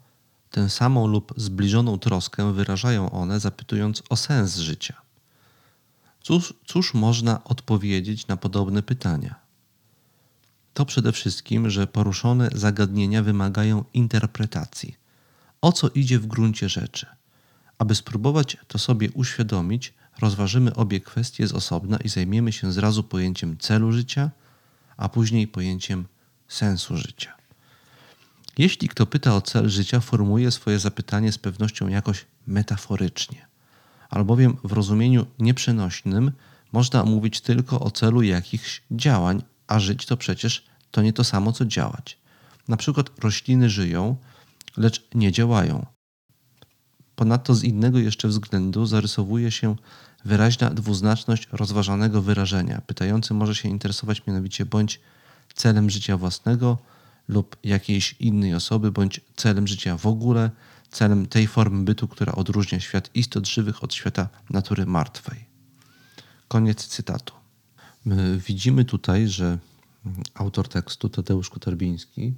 tę 0.51 0.69
samą 0.69 1.07
lub 1.07 1.33
zbliżoną 1.37 1.99
troskę 1.99 2.53
wyrażają 2.53 3.11
one, 3.11 3.39
zapytując 3.39 4.03
o 4.09 4.15
sens 4.15 4.57
życia. 4.57 5.01
Cóż, 6.21 6.53
cóż 6.65 6.93
można 6.93 7.43
odpowiedzieć 7.43 8.27
na 8.27 8.37
podobne 8.37 8.83
pytania? 8.83 9.35
To 10.73 10.85
przede 10.85 11.11
wszystkim, 11.11 11.69
że 11.69 11.87
poruszone 11.87 12.49
zagadnienia 12.55 13.23
wymagają 13.23 13.83
interpretacji. 13.93 14.95
O 15.61 15.71
co 15.71 15.89
idzie 15.89 16.19
w 16.19 16.27
gruncie 16.27 16.69
rzeczy? 16.69 17.05
Aby 17.77 17.95
spróbować 17.95 18.57
to 18.67 18.77
sobie 18.77 19.11
uświadomić, 19.11 19.93
rozważymy 20.19 20.75
obie 20.75 20.99
kwestie 20.99 21.47
z 21.47 21.53
osobna 21.53 21.97
i 21.97 22.09
zajmiemy 22.09 22.51
się 22.51 22.71
zrazu 22.71 23.03
pojęciem 23.03 23.57
celu 23.57 23.91
życia, 23.91 24.31
a 24.97 25.09
później 25.09 25.47
pojęciem 25.47 26.05
sensu 26.47 26.97
życia. 26.97 27.33
Jeśli 28.57 28.89
kto 28.89 29.05
pyta 29.05 29.35
o 29.35 29.41
cel 29.41 29.69
życia, 29.69 29.99
formułuje 29.99 30.51
swoje 30.51 30.79
zapytanie 30.79 31.31
z 31.31 31.37
pewnością 31.37 31.87
jakoś 31.87 32.25
metaforycznie, 32.47 33.47
albowiem 34.09 34.57
w 34.63 34.71
rozumieniu 34.71 35.25
nieprzenośnym 35.39 36.31
można 36.71 37.03
mówić 37.03 37.41
tylko 37.41 37.79
o 37.79 37.91
celu 37.91 38.21
jakichś 38.21 38.81
działań, 38.91 39.43
a 39.69 39.79
żyć 39.79 40.05
to 40.05 40.17
przecież 40.17 40.65
to 40.91 41.01
nie 41.01 41.13
to 41.13 41.23
samo 41.23 41.51
co 41.51 41.65
działać. 41.65 42.17
Na 42.67 42.77
przykład 42.77 43.09
rośliny 43.23 43.69
żyją, 43.69 44.15
lecz 44.77 45.07
nie 45.15 45.31
działają. 45.31 45.85
Ponadto 47.15 47.55
z 47.55 47.63
innego 47.63 47.99
jeszcze 47.99 48.27
względu 48.27 48.85
zarysowuje 48.85 49.51
się 49.51 49.75
wyraźna 50.25 50.69
dwuznaczność 50.69 51.47
rozważanego 51.51 52.21
wyrażenia. 52.21 52.81
Pytający 52.81 53.33
może 53.33 53.55
się 53.55 53.69
interesować 53.69 54.27
mianowicie 54.27 54.65
bądź 54.65 54.99
celem 55.55 55.89
życia 55.89 56.17
własnego 56.17 56.77
lub 57.27 57.57
jakiejś 57.63 58.13
innej 58.13 58.53
osoby, 58.53 58.91
bądź 58.91 59.21
celem 59.35 59.67
życia 59.67 59.97
w 59.97 60.07
ogóle, 60.07 60.51
celem 60.91 61.25
tej 61.25 61.47
formy 61.47 61.83
bytu, 61.83 62.07
która 62.07 62.33
odróżnia 62.33 62.79
świat 62.79 63.09
istot 63.13 63.47
żywych 63.47 63.83
od 63.83 63.93
świata 63.93 64.29
natury 64.49 64.85
martwej. 64.85 65.45
Koniec 66.47 66.87
cytatu. 66.87 67.38
My 68.05 68.37
widzimy 68.37 68.85
tutaj, 68.85 69.27
że 69.27 69.57
autor 70.33 70.67
tekstu 70.67 71.09
Tadeusz 71.09 71.49
Kotarbiński 71.49 72.33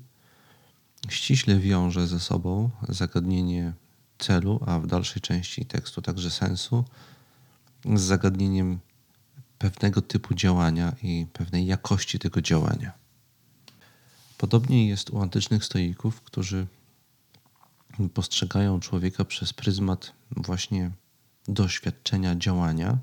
ściśle 1.09 1.59
wiąże 1.59 2.07
ze 2.07 2.19
sobą 2.19 2.69
zagadnienie 2.89 3.73
celu, 4.19 4.59
a 4.65 4.79
w 4.79 4.87
dalszej 4.87 5.21
części 5.21 5.65
tekstu 5.65 6.01
także 6.01 6.31
sensu, 6.31 6.85
z 7.95 8.01
zagadnieniem 8.01 8.79
pewnego 9.57 10.01
typu 10.01 10.35
działania 10.35 10.95
i 11.03 11.25
pewnej 11.33 11.65
jakości 11.65 12.19
tego 12.19 12.41
działania. 12.41 12.91
Podobnie 14.37 14.87
jest 14.87 15.09
u 15.09 15.21
antycznych 15.21 15.65
stoików, 15.65 16.21
którzy 16.21 16.67
postrzegają 18.13 18.79
człowieka 18.79 19.25
przez 19.25 19.53
pryzmat 19.53 20.13
właśnie 20.31 20.91
doświadczenia 21.47 22.35
działania 22.35 22.97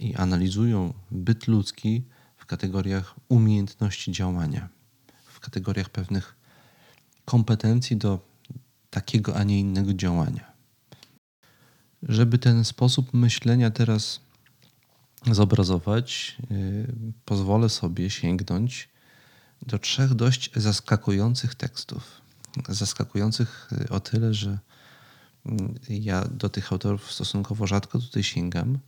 i 0.00 0.14
analizują 0.14 0.94
byt 1.10 1.46
ludzki 1.46 2.04
w 2.36 2.46
kategoriach 2.46 3.14
umiejętności 3.28 4.12
działania, 4.12 4.68
w 5.24 5.40
kategoriach 5.40 5.88
pewnych 5.88 6.36
kompetencji 7.24 7.96
do 7.96 8.30
takiego, 8.90 9.36
a 9.36 9.42
nie 9.42 9.60
innego 9.60 9.94
działania. 9.94 10.52
Żeby 12.02 12.38
ten 12.38 12.64
sposób 12.64 13.14
myślenia 13.14 13.70
teraz 13.70 14.20
zobrazować, 15.30 16.36
yy, 16.50 17.12
pozwolę 17.24 17.68
sobie 17.68 18.10
sięgnąć 18.10 18.88
do 19.66 19.78
trzech 19.78 20.14
dość 20.14 20.50
zaskakujących 20.56 21.54
tekstów. 21.54 22.20
Zaskakujących 22.68 23.70
yy, 23.80 23.88
o 23.88 24.00
tyle, 24.00 24.34
że 24.34 24.58
mm, 25.46 25.74
ja 25.88 26.24
do 26.24 26.48
tych 26.48 26.72
autorów 26.72 27.12
stosunkowo 27.12 27.66
rzadko 27.66 27.98
tutaj 27.98 28.22
sięgam. 28.22 28.78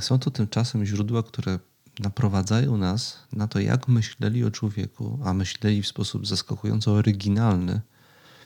Są 0.00 0.18
to 0.18 0.30
tymczasem 0.30 0.86
źródła, 0.86 1.22
które 1.22 1.58
naprowadzają 1.98 2.76
nas 2.76 3.18
na 3.32 3.48
to, 3.48 3.60
jak 3.60 3.88
myśleli 3.88 4.44
o 4.44 4.50
człowieku, 4.50 5.18
a 5.24 5.32
myśleli 5.32 5.82
w 5.82 5.86
sposób 5.86 6.26
zaskakująco 6.26 6.92
oryginalny, 6.92 7.80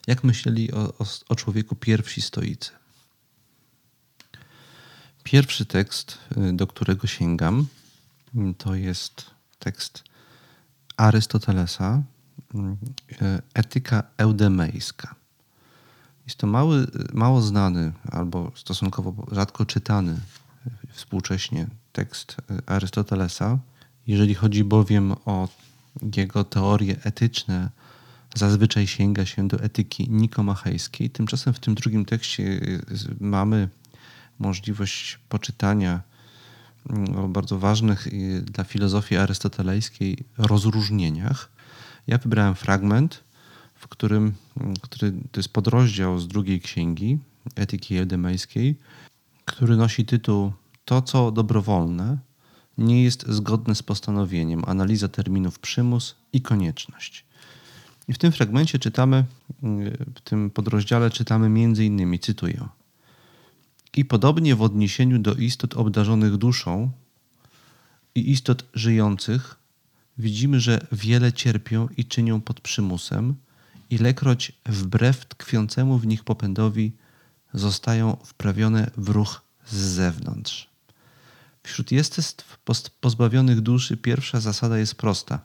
jak 0.07 0.25
myśleli 0.25 0.73
o, 0.73 0.95
o, 0.99 1.07
o 1.29 1.37
człowieku 1.37 1.77
pierwsi 1.77 2.23
stoicy. 2.23 2.71
Pierwszy 5.23 5.67
tekst, 5.67 6.19
y, 6.51 6.53
do 6.53 6.67
którego 6.67 7.07
sięgam, 7.07 7.67
mm, 8.35 8.55
to 8.55 8.75
jest 8.75 9.31
tekst 9.59 10.05
Arystotelesa, 10.97 12.03
mm, 12.55 12.77
y, 13.13 13.43
Etyka 13.55 14.03
eudemejska. 14.17 15.15
Jest 16.27 16.39
to 16.39 16.47
mały, 16.47 16.87
mało 17.13 17.43
znany 17.43 17.93
albo 18.13 18.53
stosunkowo 18.55 19.27
rzadko 19.33 19.67
czytany 19.67 20.21
współcześnie 20.93 21.67
tekst 21.93 22.37
Arystotelesa. 22.67 23.59
Jeżeli 24.07 24.35
chodzi 24.35 24.65
bowiem 24.65 25.13
o 25.25 25.49
jego 26.17 26.45
teorie 26.45 26.97
etyczne, 27.03 27.71
zazwyczaj 28.35 28.87
sięga 28.87 29.27
się 29.27 29.49
do 29.49 29.61
etyki 29.61 30.11
nikomachejskiej. 30.11 31.11
Tymczasem 31.11 31.55
w 31.55 31.59
tym 31.59 31.75
drugim 31.75 32.05
tekście 32.05 32.61
mamy 33.21 33.69
możliwość 34.39 35.19
poczytania 35.29 36.01
mm, 36.91 37.17
o 37.17 37.29
bardzo 37.29 37.59
ważnych 37.59 38.09
dla 38.43 38.65
filozofii 38.65 39.17
arystotelejskiej 39.17 40.19
rozróżnieniach. 40.39 41.49
Ja 42.07 42.19
wybrałem 42.19 42.55
fragment, 42.55 43.25
w 43.75 43.89
którym, 43.89 44.35
mm, 44.61 44.75
który 44.77 45.13
to 45.33 45.41
jest 45.41 45.53
podrozdział 45.53 46.19
z 46.19 46.29
drugiej 46.29 46.61
księgi 46.61 47.19
Etyki 47.57 47.99
Eudemejskiej, 47.99 48.79
który 49.47 49.77
nosi 49.77 50.05
tytuł 50.05 50.53
To, 50.85 51.03
co 51.03 51.31
dobrowolne, 51.31 52.19
nie 52.79 53.03
jest 53.03 53.29
zgodne 53.29 53.75
z 53.75 53.83
postanowieniem. 53.83 54.63
Analiza 54.67 55.09
terminów 55.09 55.59
przymus 55.59 56.15
i 56.33 56.41
konieczność. 56.41 57.25
I 58.09 58.13
w 58.13 58.19
tym 58.19 58.33
fragmencie 58.33 58.79
czytamy, 58.79 59.25
w 60.15 60.21
tym 60.21 60.51
podrozdziale 60.51 61.11
czytamy 61.11 61.49
między 61.49 61.85
innymi, 61.85 62.19
cytuję, 62.19 62.69
i 63.97 64.05
podobnie 64.05 64.57
w 64.57 64.63
odniesieniu 64.63 65.19
do 65.19 65.35
istot 65.35 65.75
obdarzonych 65.75 66.37
duszą 66.37 66.91
i 68.15 68.31
istot 68.31 68.65
żyjących, 68.75 69.57
widzimy, 70.19 70.61
że 70.61 70.87
wiele 70.93 71.33
cierpią 71.33 71.89
i 71.97 72.05
czynią 72.05 72.41
pod 72.41 72.61
przymusem, 72.61 73.35
ilekroć 73.91 74.53
wbrew 74.67 75.27
tkwiącemu 75.27 75.99
w 75.99 76.07
nich 76.07 76.25
popędowi 76.25 76.93
zostają 77.57 78.17
wprawione 78.25 78.91
w 78.97 79.09
ruch 79.09 79.43
z 79.67 79.75
zewnątrz. 79.75 80.71
Wśród 81.63 81.93
jestestw 81.93 82.59
pozbawionych 83.01 83.61
duszy 83.61 83.97
pierwsza 83.97 84.41
zasada 84.41 84.79
jest 84.79 84.95
prosta. 84.95 85.41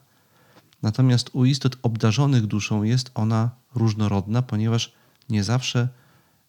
Natomiast 0.81 1.29
u 1.33 1.45
istot 1.45 1.77
obdarzonych 1.83 2.47
duszą 2.47 2.83
jest 2.83 3.11
ona 3.15 3.49
różnorodna, 3.75 4.41
ponieważ 4.41 4.93
nie 5.29 5.43
zawsze 5.43 5.87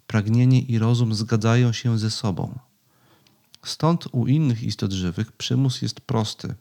pragnienie 0.07 0.61
i 0.61 0.79
rozum 0.79 1.15
zgadzają 1.15 1.73
się 1.73 1.99
ze 1.99 2.11
sobą. 2.11 2.59
Stąd 3.65 4.09
u 4.13 4.27
innych 4.27 4.63
istot 4.63 4.93
żywych 4.93 5.33
przymus 5.33 5.83
jest 5.83 6.01
prosty, 6.01 6.55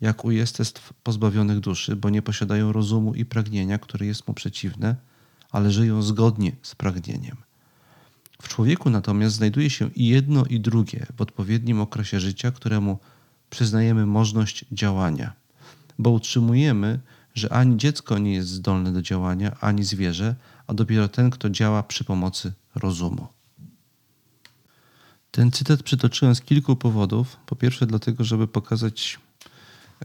jak 0.00 0.24
u 0.24 0.30
jestestw 0.30 0.92
pozbawionych 0.92 1.60
duszy, 1.60 1.96
bo 1.96 2.10
nie 2.10 2.22
posiadają 2.22 2.72
rozumu 2.72 3.14
i 3.14 3.24
pragnienia, 3.24 3.78
które 3.78 4.06
jest 4.06 4.28
mu 4.28 4.34
przeciwne, 4.34 4.96
ale 5.50 5.70
żyją 5.70 6.02
zgodnie 6.02 6.52
z 6.62 6.74
pragnieniem. 6.74 7.47
W 8.42 8.48
człowieku 8.48 8.90
natomiast 8.90 9.36
znajduje 9.36 9.70
się 9.70 9.90
i 9.94 10.06
jedno, 10.06 10.44
i 10.44 10.60
drugie 10.60 11.06
w 11.16 11.20
odpowiednim 11.20 11.80
okresie 11.80 12.20
życia, 12.20 12.50
któremu 12.50 12.98
przyznajemy 13.50 14.06
możliwość 14.06 14.64
działania, 14.72 15.32
bo 15.98 16.10
utrzymujemy, 16.10 17.00
że 17.34 17.52
ani 17.52 17.76
dziecko 17.76 18.18
nie 18.18 18.34
jest 18.34 18.48
zdolne 18.48 18.92
do 18.92 19.02
działania, 19.02 19.56
ani 19.60 19.84
zwierzę, 19.84 20.34
a 20.66 20.74
dopiero 20.74 21.08
ten, 21.08 21.30
kto 21.30 21.50
działa 21.50 21.82
przy 21.82 22.04
pomocy 22.04 22.52
rozumu. 22.74 23.26
Ten 25.30 25.52
cytat 25.52 25.82
przytoczyłem 25.82 26.34
z 26.34 26.40
kilku 26.40 26.76
powodów. 26.76 27.36
Po 27.46 27.56
pierwsze, 27.56 27.86
dlatego, 27.86 28.24
żeby 28.24 28.48
pokazać, 28.48 29.18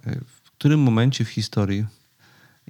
e, 0.05 0.19
w 0.25 0.51
którym 0.51 0.79
momencie 0.79 1.25
w 1.25 1.29
historii 1.29 1.85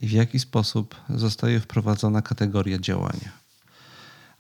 i 0.02 0.08
w 0.08 0.12
jaki 0.12 0.40
sposób 0.40 0.96
zostaje 1.10 1.60
wprowadzona 1.60 2.22
kategoria 2.22 2.80
działania. 2.80 3.43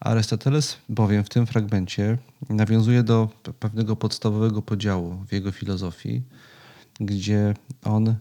Arystoteles 0.03 0.77
bowiem 0.89 1.23
w 1.23 1.29
tym 1.29 1.47
fragmencie 1.47 2.17
nawiązuje 2.49 3.03
do 3.03 3.29
pewnego 3.59 3.95
podstawowego 3.95 4.61
podziału 4.61 5.25
w 5.27 5.33
jego 5.33 5.51
filozofii, 5.51 6.21
gdzie 6.99 7.53
on 7.83 8.15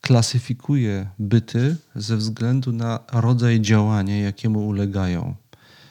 klasyfikuje 0.00 1.08
byty 1.18 1.76
ze 1.94 2.16
względu 2.16 2.72
na 2.72 3.00
rodzaj 3.12 3.60
działania, 3.60 4.20
jakiemu 4.20 4.66
ulegają. 4.66 5.34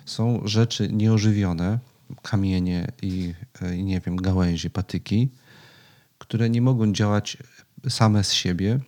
Są 0.06 0.42
rzeczy 0.48 0.90
nieożywione, 0.94 1.80
kamienie 2.22 2.88
i, 3.02 3.34
i 3.76 3.84
nie 3.84 4.00
wiem, 4.00 4.16
gałęzie, 4.16 4.70
patyki, 4.70 5.30
które 6.18 6.50
nie 6.50 6.62
mogą 6.62 6.94
działać 6.94 7.38
same 7.90 8.24
z 8.24 8.34
siebie, 8.34 8.80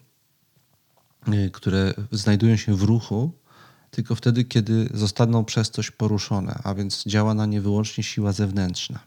y, 1.28 1.52
które 1.54 1.94
znajdują 2.12 2.56
się 2.56 2.76
w 2.76 2.84
ruchu, 2.84 3.32
tylko 3.92 4.16
wtedy, 4.16 4.44
kiedy 4.44 4.90
zostaną 4.94 5.46
przez 5.46 5.72
coś 5.72 5.92
poruszone, 5.92 6.60
a 6.64 6.74
więc 6.74 7.04
działa 7.06 7.34
na 7.34 7.46
nie 7.46 7.62
wyłącznie 7.62 8.04
siła 8.04 8.32
zewnętrzna. 8.32 9.00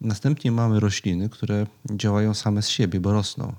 Następnie 0.00 0.52
mamy 0.52 0.80
rośliny, 0.80 1.28
które 1.28 1.66
działają 1.90 2.34
same 2.34 2.62
z 2.62 2.68
siebie, 2.68 3.00
bo 3.00 3.12
rosną 3.12 3.54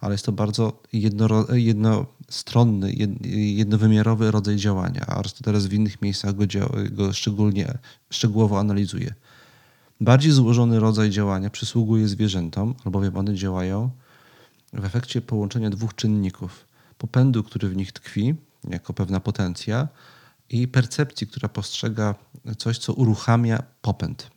ale 0.00 0.14
jest 0.14 0.26
to 0.26 0.32
bardzo 0.32 0.72
jedno, 0.92 1.46
jednostronny, 1.52 2.92
jednowymiarowy 3.30 4.30
rodzaj 4.30 4.56
działania. 4.56 5.06
Arystoteles 5.06 5.66
w 5.66 5.72
innych 5.72 6.02
miejscach 6.02 6.34
go, 6.34 6.44
go 6.90 7.12
szczególnie, 7.12 7.78
szczegółowo 8.10 8.58
analizuje. 8.58 9.14
Bardziej 10.00 10.32
złożony 10.32 10.80
rodzaj 10.80 11.10
działania 11.10 11.50
przysługuje 11.50 12.08
zwierzętom, 12.08 12.74
albowiem 12.84 13.16
one 13.16 13.34
działają 13.34 13.90
w 14.72 14.84
efekcie 14.84 15.20
połączenia 15.20 15.70
dwóch 15.70 15.94
czynników. 15.94 16.64
Popędu, 16.98 17.42
który 17.42 17.68
w 17.68 17.76
nich 17.76 17.92
tkwi, 17.92 18.34
jako 18.64 18.94
pewna 18.94 19.20
potencja, 19.20 19.88
i 20.50 20.68
percepcji, 20.68 21.26
która 21.26 21.48
postrzega 21.48 22.14
coś, 22.58 22.78
co 22.78 22.92
uruchamia 22.92 23.62
popęd. 23.82 24.30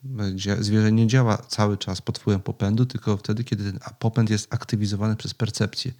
Zwierzę 0.59 0.91
nie 0.91 1.07
działa 1.07 1.37
cały 1.37 1.77
czas 1.77 2.01
pod 2.01 2.19
wpływem 2.19 2.41
popędu, 2.41 2.85
tylko 2.85 3.17
wtedy, 3.17 3.43
kiedy 3.43 3.71
ten 3.71 3.79
popęd 3.99 4.29
jest 4.29 4.53
aktywizowany 4.53 5.15
przez 5.15 5.33
percepcję. 5.33 5.91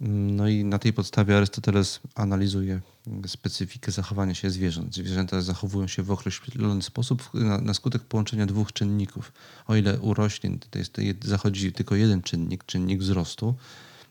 No 0.00 0.48
i 0.48 0.64
na 0.64 0.78
tej 0.78 0.92
podstawie 0.92 1.36
Arystoteles 1.36 2.00
analizuje 2.14 2.80
specyfikę 3.26 3.92
zachowania 3.92 4.34
się 4.34 4.50
zwierząt. 4.50 4.94
Zwierzęta 4.94 5.40
zachowują 5.40 5.86
się 5.86 6.02
w 6.02 6.10
określony 6.10 6.82
sposób 6.82 7.30
na, 7.34 7.58
na 7.58 7.74
skutek 7.74 8.02
połączenia 8.02 8.46
dwóch 8.46 8.72
czynników. 8.72 9.32
O 9.66 9.76
ile 9.76 10.00
u 10.00 10.14
roślin 10.14 10.58
to 10.70 10.78
jest, 10.78 10.98
zachodzi 11.24 11.72
tylko 11.72 11.94
jeden 11.94 12.22
czynnik, 12.22 12.64
czynnik 12.64 13.00
wzrostu, 13.00 13.54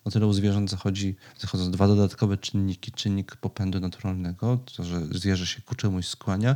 o 0.09 0.11
tyle 0.11 0.27
u 0.27 0.33
zwierząt 0.33 0.69
zachodzi, 0.69 1.15
zachodzą 1.39 1.71
dwa 1.71 1.87
dodatkowe 1.87 2.37
czynniki. 2.37 2.91
Czynnik 2.91 3.35
popędu 3.35 3.79
naturalnego, 3.79 4.59
to, 4.75 4.83
że 4.83 5.05
zwierzę 5.05 5.47
się 5.47 5.61
ku 5.61 5.75
czemuś 5.75 6.07
skłania 6.07 6.55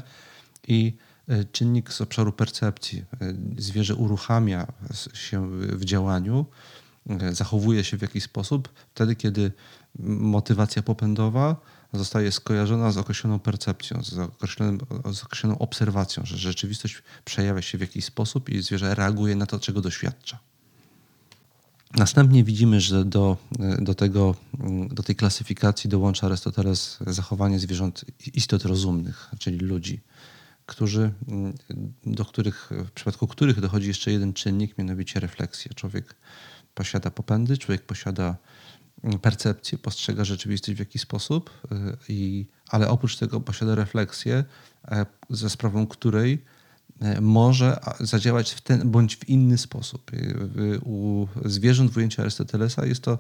i 0.68 0.98
e, 1.28 1.46
czynnik 1.46 1.94
z 1.94 2.02
obszaru 2.02 2.32
percepcji. 2.32 3.06
E, 3.22 3.34
zwierzę 3.58 3.96
uruchamia 3.96 4.68
się 5.14 5.50
w 5.52 5.86
działaniu, 5.86 6.46
e, 7.10 7.36
zachowuje 7.36 7.84
się 7.84 7.98
w 7.98 8.02
jakiś 8.02 8.24
sposób 8.24 8.70
wtedy, 8.96 9.16
kiedy 9.16 9.52
motywacja 10.00 10.82
popędowa 10.82 11.56
zostaje 11.94 12.32
skojarzona 12.32 12.92
z 12.92 12.98
określoną 12.98 13.40
percepcją, 13.40 14.04
z, 14.04 14.10
z 15.18 15.24
określoną 15.24 15.58
obserwacją, 15.58 16.26
że 16.26 16.38
rzeczywistość 16.38 17.04
przejawia 17.26 17.62
się 17.62 17.78
w 17.78 17.82
jakiś 17.82 18.06
sposób 18.06 18.50
i 18.50 18.62
zwierzę 18.62 18.96
reaguje 18.96 19.36
na 19.36 19.46
to, 19.46 19.60
czego 19.60 19.82
doświadcza. 19.82 20.53
Następnie 21.98 22.44
widzimy, 22.44 22.82
że 22.82 23.06
do, 23.06 23.38
do, 23.80 23.96
tego, 23.96 24.36
do 24.90 25.04
tej 25.04 25.16
klasyfikacji 25.16 25.90
dołącza 25.90 26.28
Arystoteles 26.28 26.98
zachowanie 27.08 27.60
zwierząt 27.60 28.06
istot 28.34 28.66
rozumnych, 28.66 29.32
czyli 29.40 29.58
ludzi, 29.58 30.02
którzy, 30.66 31.12
do 32.06 32.26
których, 32.26 32.70
w 32.72 32.92
przypadku 32.92 33.28
których 33.28 33.60
dochodzi 33.60 33.88
jeszcze 33.88 34.12
jeden 34.12 34.34
czynnik, 34.34 34.78
mianowicie 34.78 35.20
refleksja. 35.20 35.74
Człowiek 35.74 36.16
posiada 36.74 37.12
popędy, 37.12 37.58
człowiek 37.58 37.82
posiada 37.82 38.36
percepcję, 39.22 39.78
postrzega 39.78 40.26
rzeczywistość 40.26 40.76
w 40.76 40.80
jakiś 40.80 41.02
sposób, 41.02 41.50
y, 41.72 41.98
i, 42.10 42.46
ale 42.70 42.90
oprócz 42.90 43.18
tego 43.18 43.42
posiada 43.42 43.76
refleksję, 43.76 44.44
e, 44.88 45.06
ze 45.30 45.50
sprawą 45.50 45.88
której 45.88 46.44
może 47.22 47.80
zadziałać 48.00 48.52
w 48.52 48.62
ten 48.62 48.92
bądź 48.92 49.16
w 49.16 49.30
inny 49.30 49.58
sposób. 49.58 50.12
U 50.84 51.28
zwierząt 51.46 51.92
w 51.92 51.98
ujęciu 51.98 52.22
Arystotelesa 52.22 52.86
jest 52.86 53.02
to 53.02 53.20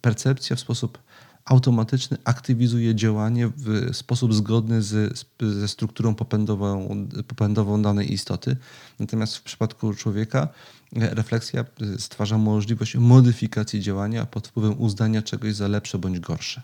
percepcja 0.00 0.56
w 0.56 0.60
sposób 0.60 0.98
automatyczny 1.44 2.16
aktywizuje 2.24 2.94
działanie 2.94 3.50
w 3.56 3.96
sposób 3.96 4.34
zgodny 4.34 4.82
z, 4.82 5.26
ze 5.42 5.68
strukturą 5.68 6.14
popędową, 6.14 7.06
popędową 7.28 7.82
danej 7.82 8.12
istoty. 8.12 8.56
Natomiast 8.98 9.36
w 9.36 9.42
przypadku 9.42 9.94
człowieka 9.94 10.48
refleksja 10.92 11.64
stwarza 11.98 12.38
możliwość 12.38 12.96
modyfikacji 12.96 13.80
działania 13.80 14.26
pod 14.26 14.48
wpływem 14.48 14.80
uznania 14.80 15.22
czegoś 15.22 15.54
za 15.54 15.68
lepsze 15.68 15.98
bądź 15.98 16.20
gorsze. 16.20 16.62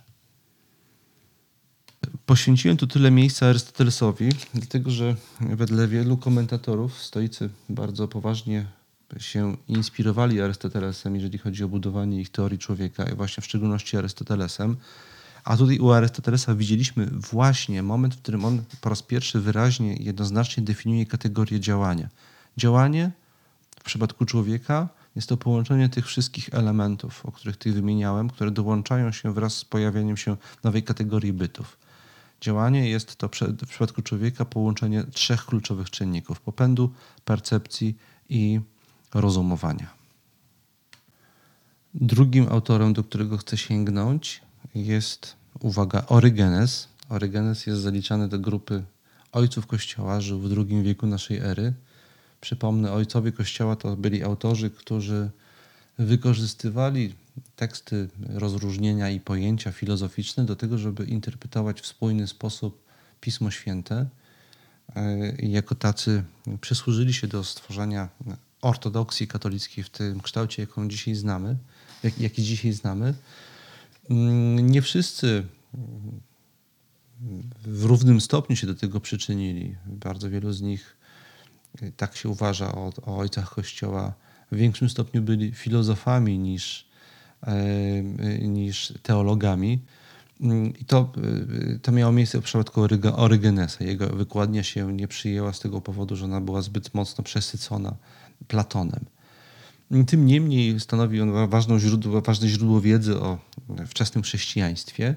Poświęciłem 2.30 2.76
tu 2.76 2.86
tyle 2.86 3.10
miejsca 3.10 3.46
Arystotelesowi, 3.46 4.28
dlatego 4.54 4.90
że 4.90 5.16
wedle 5.40 5.88
wielu 5.88 6.16
komentatorów 6.16 7.02
stoicy 7.02 7.50
bardzo 7.68 8.08
poważnie 8.08 8.66
się 9.18 9.56
inspirowali 9.68 10.40
Arystotelesem, 10.40 11.14
jeżeli 11.14 11.38
chodzi 11.38 11.64
o 11.64 11.68
budowanie 11.68 12.20
ich 12.20 12.30
teorii 12.30 12.58
człowieka, 12.58 13.04
i 13.04 13.14
właśnie 13.14 13.40
w 13.40 13.44
szczególności 13.44 13.96
Arystotelesem. 13.96 14.76
A 15.44 15.56
tutaj 15.56 15.78
u 15.78 15.90
Arystotelesa 15.90 16.54
widzieliśmy 16.54 17.06
właśnie 17.06 17.82
moment, 17.82 18.14
w 18.14 18.18
którym 18.18 18.44
on 18.44 18.62
po 18.80 18.88
raz 18.88 19.02
pierwszy 19.02 19.40
wyraźnie, 19.40 19.96
jednoznacznie 19.96 20.62
definiuje 20.62 21.06
kategorię 21.06 21.60
działania. 21.60 22.08
Działanie 22.56 23.10
w 23.80 23.84
przypadku 23.84 24.26
człowieka 24.26 24.88
jest 25.16 25.28
to 25.28 25.36
połączenie 25.36 25.88
tych 25.88 26.06
wszystkich 26.06 26.48
elementów, 26.52 27.26
o 27.26 27.32
których 27.32 27.56
tu 27.56 27.72
wymieniałem, 27.72 28.30
które 28.30 28.50
dołączają 28.50 29.12
się 29.12 29.34
wraz 29.34 29.54
z 29.54 29.64
pojawieniem 29.64 30.16
się 30.16 30.36
nowej 30.64 30.82
kategorii 30.82 31.32
bytów. 31.32 31.89
Działanie 32.40 32.90
jest 32.90 33.16
to 33.16 33.29
w 33.29 33.68
przypadku 33.68 34.03
człowieka 34.03 34.44
połączenie 34.44 35.05
trzech 35.05 35.44
kluczowych 35.44 35.90
czynników: 35.90 36.40
popędu, 36.40 36.92
percepcji 37.24 37.96
i 38.29 38.61
rozumowania. 39.14 39.90
Drugim 41.94 42.48
autorem, 42.48 42.92
do 42.92 43.05
którego 43.05 43.38
chcę 43.38 43.57
sięgnąć, 43.57 44.42
jest, 44.74 45.37
uwaga, 45.61 46.05
Orygenes. 46.07 46.88
Orygenes 47.09 47.66
jest 47.66 47.81
zaliczany 47.81 48.29
do 48.29 48.38
grupy 48.38 48.85
ojców 49.33 49.66
Kościoła, 49.66 50.20
żył 50.20 50.40
w 50.40 50.53
II 50.59 50.83
wieku 50.83 51.07
naszej 51.07 51.38
ery. 51.38 51.72
Przypomnę, 52.40 52.92
ojcowie 52.92 53.33
Kościoła 53.33 53.76
to 53.76 53.96
byli 53.96 54.22
autorzy, 54.22 54.70
którzy 54.70 55.31
wykorzystywali 55.98 57.14
teksty 57.57 58.09
rozróżnienia 58.29 59.11
i 59.11 59.20
pojęcia 59.20 59.72
filozoficzne 59.72 60.44
do 60.44 60.57
tego, 60.57 60.79
żeby 60.79 61.05
interpretować 61.05 61.81
w 61.81 61.87
spójny 61.87 62.26
sposób 62.26 62.85
Pismo 63.20 63.50
Święte. 63.50 64.07
E, 64.96 65.33
jako 65.42 65.74
tacy 65.74 66.24
przysłużyli 66.61 67.14
się 67.14 67.26
do 67.26 67.44
stworzenia 67.44 68.09
ortodoksji 68.62 69.26
katolickiej 69.26 69.85
w 69.85 69.90
tym 69.90 70.20
kształcie, 70.20 70.62
jaką 70.62 70.88
dzisiaj 70.88 71.14
znamy, 71.14 71.57
jak, 72.03 72.18
jaki 72.18 72.42
dzisiaj 72.42 72.72
znamy. 72.72 73.14
Mm, 74.11 74.70
nie 74.70 74.83
wszyscy 74.83 75.46
w 77.62 77.85
równym 77.85 78.20
stopniu 78.20 78.57
się 78.57 78.66
do 78.66 78.74
tego 78.74 79.00
przyczynili. 79.00 79.76
Bardzo 79.87 80.31
wielu 80.31 80.53
z 80.53 80.61
nich, 80.61 80.96
tak 81.96 82.16
się 82.16 82.29
uważa 82.29 82.72
o, 82.72 82.92
o 83.03 83.18
ojcach 83.18 83.55
Kościoła, 83.55 84.14
w 84.53 84.57
większym 84.57 84.90
stopniu 84.90 85.22
byli 85.22 85.53
filozofami 85.53 86.38
niż, 86.38 86.87
e, 86.87 86.89
niż 88.40 88.92
teologami. 89.03 89.81
I 90.81 90.85
to, 90.85 91.12
e, 91.74 91.79
to 91.79 91.92
miało 91.92 92.12
miejsce 92.12 92.40
w 92.40 92.44
przypadku 92.44 92.83
Orygenesa. 93.16 93.85
Jego 93.85 94.07
wykładnia 94.07 94.62
się 94.62 94.92
nie 94.92 95.09
przyjęła 95.09 95.53
z 95.53 95.61
tego 95.61 95.81
powodu, 95.81 96.16
że 96.16 96.24
ona 96.24 96.40
była 96.40 96.62
zbyt 96.62 96.94
mocno 96.94 97.24
przesycona 97.24 97.94
Platonem. 98.48 99.05
Tym 100.07 100.26
niemniej 100.26 100.81
stanowi 100.81 101.20
on 101.20 101.29
źródło, 101.79 102.20
ważne 102.20 102.48
źródło 102.48 102.81
wiedzy 102.81 103.20
o 103.20 103.38
wczesnym 103.87 104.24
chrześcijaństwie. 104.24 105.14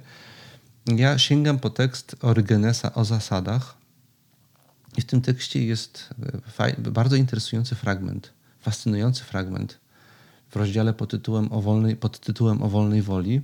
Ja 0.87 1.17
sięgam 1.17 1.59
po 1.59 1.69
tekst 1.69 2.15
Orygenesa 2.21 2.93
o 2.93 3.05
zasadach 3.05 3.77
i 4.97 5.01
w 5.01 5.05
tym 5.05 5.21
tekście 5.21 5.65
jest 5.65 6.13
bardzo 6.77 7.15
interesujący 7.15 7.75
fragment, 7.75 8.33
fascynujący 8.61 9.23
fragment 9.23 9.82
w 10.53 10.55
rozdziale 10.55 10.93
pod 10.93 11.09
tytułem 11.09 11.51
o 11.51 11.61
wolnej, 11.61 11.95
pod 11.95 12.19
tytułem 12.19 12.63
o 12.63 12.69
wolnej 12.69 13.01
woli. 13.01 13.41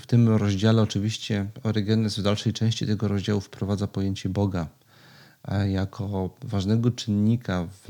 W 0.00 0.06
tym 0.06 0.28
rozdziale 0.28 0.82
oczywiście 0.82 1.46
Orygenes 1.62 2.18
w 2.18 2.22
dalszej 2.22 2.52
części 2.52 2.86
tego 2.86 3.08
rozdziału 3.08 3.40
wprowadza 3.40 3.86
pojęcie 3.86 4.28
Boga 4.28 4.66
jako 5.68 6.30
ważnego 6.42 6.90
czynnika 6.90 7.66
w 7.70 7.88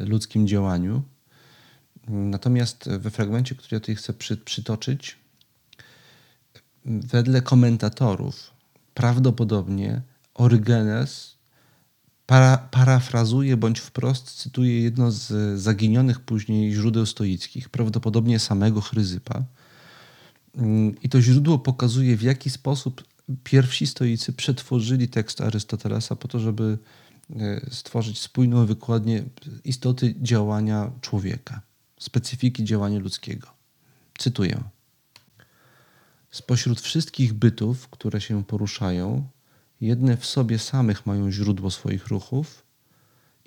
ludzkim 0.00 0.46
działaniu. 0.46 1.02
Natomiast 2.08 2.88
we 2.88 3.10
fragmencie, 3.10 3.54
który 3.54 3.74
ja 3.76 3.80
tutaj 3.80 3.94
chcę 3.94 4.12
przy, 4.12 4.36
przytoczyć, 4.36 5.16
wedle 6.84 7.42
komentatorów 7.42 8.50
prawdopodobnie 8.94 10.02
Orygenes 10.34 11.35
para, 12.26 12.58
parafrazuje 12.70 13.56
bądź 13.56 13.80
wprost 13.80 14.30
cytuje 14.30 14.82
jedno 14.82 15.10
z 15.10 15.60
zaginionych 15.60 16.20
później 16.20 16.72
źródeł 16.72 17.06
stoickich, 17.06 17.68
prawdopodobnie 17.68 18.38
samego 18.38 18.80
Chryzypa. 18.80 19.44
I 21.02 21.08
to 21.08 21.22
źródło 21.22 21.58
pokazuje, 21.58 22.16
w 22.16 22.22
jaki 22.22 22.50
sposób 22.50 23.04
pierwsi 23.44 23.86
stoicy 23.86 24.32
przetworzyli 24.32 25.08
tekst 25.08 25.40
Arystotelesa 25.40 26.16
po 26.16 26.28
to, 26.28 26.40
żeby 26.40 26.78
e, 27.36 27.60
stworzyć 27.70 28.20
spójną 28.20 28.66
wykładnię 28.66 29.24
istoty 29.64 30.14
działania 30.22 30.90
człowieka, 31.00 31.60
specyfiki 31.98 32.64
działania 32.64 32.98
ludzkiego. 32.98 33.48
Cytuję. 34.18 34.62
Spośród 36.30 36.80
wszystkich 36.80 37.32
bytów, 37.32 37.88
które 37.88 38.20
się 38.20 38.44
poruszają, 38.44 39.28
jedne 39.80 40.16
w 40.16 40.26
sobie 40.26 40.58
samych 40.58 41.06
mają 41.06 41.30
źródło 41.30 41.70
swoich 41.70 42.06
ruchów, 42.06 42.62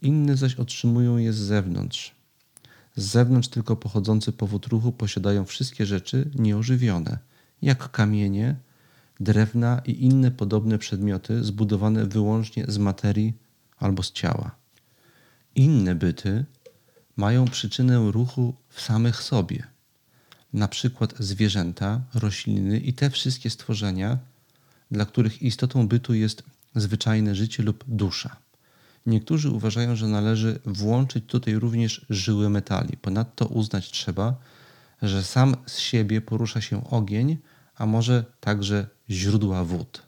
inne 0.02 0.38
zaś 0.38 0.56
otrzymują 0.56 1.18
je 1.18 1.34
z 1.34 1.38
zewnątrz. 1.38 2.16
Z 2.96 3.04
zewnątrz 3.06 3.48
tylko 3.48 3.76
pochodzący 3.76 4.32
powód 4.32 4.66
ruchu 4.66 4.92
posiadają 4.92 5.46
wszystkie 5.46 5.86
rzeczy 5.86 6.30
nieożywione, 6.36 7.18
jak 7.62 7.92
kamienie, 7.92 8.56
drewna 9.20 9.82
i 9.86 10.06
inne 10.06 10.32
podobne 10.32 10.78
przedmioty 10.78 11.44
zbudowane 11.44 12.06
wyłącznie 12.06 12.66
z 12.68 12.78
materii 12.78 13.34
albo 13.78 14.04
z 14.04 14.12
ciała. 14.12 14.56
Inne 15.56 15.96
byty 15.96 16.46
mają 17.16 17.46
przyczynę 17.46 18.12
ruchu 18.12 18.54
w 18.70 18.82
samych 18.82 19.24
sobie, 19.24 19.68
na 20.54 20.68
przykład 20.68 21.14
zwierzęta, 21.20 22.02
rośliny 22.14 22.80
i 22.80 22.94
te 22.94 23.10
wszystkie 23.10 23.50
stworzenia, 23.50 24.18
dla 24.92 25.06
których 25.06 25.42
istotą 25.42 25.88
bytu 25.88 26.14
jest 26.14 26.44
zwyczajne 26.76 27.36
życie 27.36 27.64
lub 27.64 27.84
dusza. 27.88 28.36
Niektórzy 29.06 29.50
uważają, 29.50 29.96
że 29.96 30.08
należy 30.08 30.60
włączyć 30.66 31.26
tutaj 31.28 31.56
również 31.56 32.06
żyły 32.10 32.50
metali. 32.50 32.98
Ponadto 32.98 33.46
uznać 33.46 33.92
trzeba, 33.92 34.36
że 35.02 35.24
sam 35.24 35.56
z 35.66 35.78
siebie 35.78 36.22
porusza 36.22 36.62
się 36.62 36.90
ogień, 36.90 37.38
a 37.76 37.86
może 37.86 38.26
także 38.40 38.88
źródła 39.10 39.64
wód. 39.64 40.02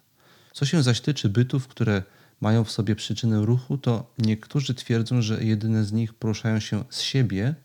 Co 0.54 0.66
się 0.66 0.84
zaś 0.84 1.02
tyczy 1.02 1.30
bytów, 1.30 1.68
które 1.68 2.04
mają 2.42 2.64
w 2.64 2.72
sobie 2.72 2.96
przyczynę 2.96 3.46
ruchu, 3.46 3.78
to 3.78 4.14
niektórzy 4.18 4.74
twierdzą, 4.74 5.22
że 5.22 5.44
jedyne 5.44 5.86
z 5.86 5.92
nich 5.92 6.14
poruszają 6.14 6.60
się 6.60 6.84
z 6.90 7.02
siebie, 7.02 7.56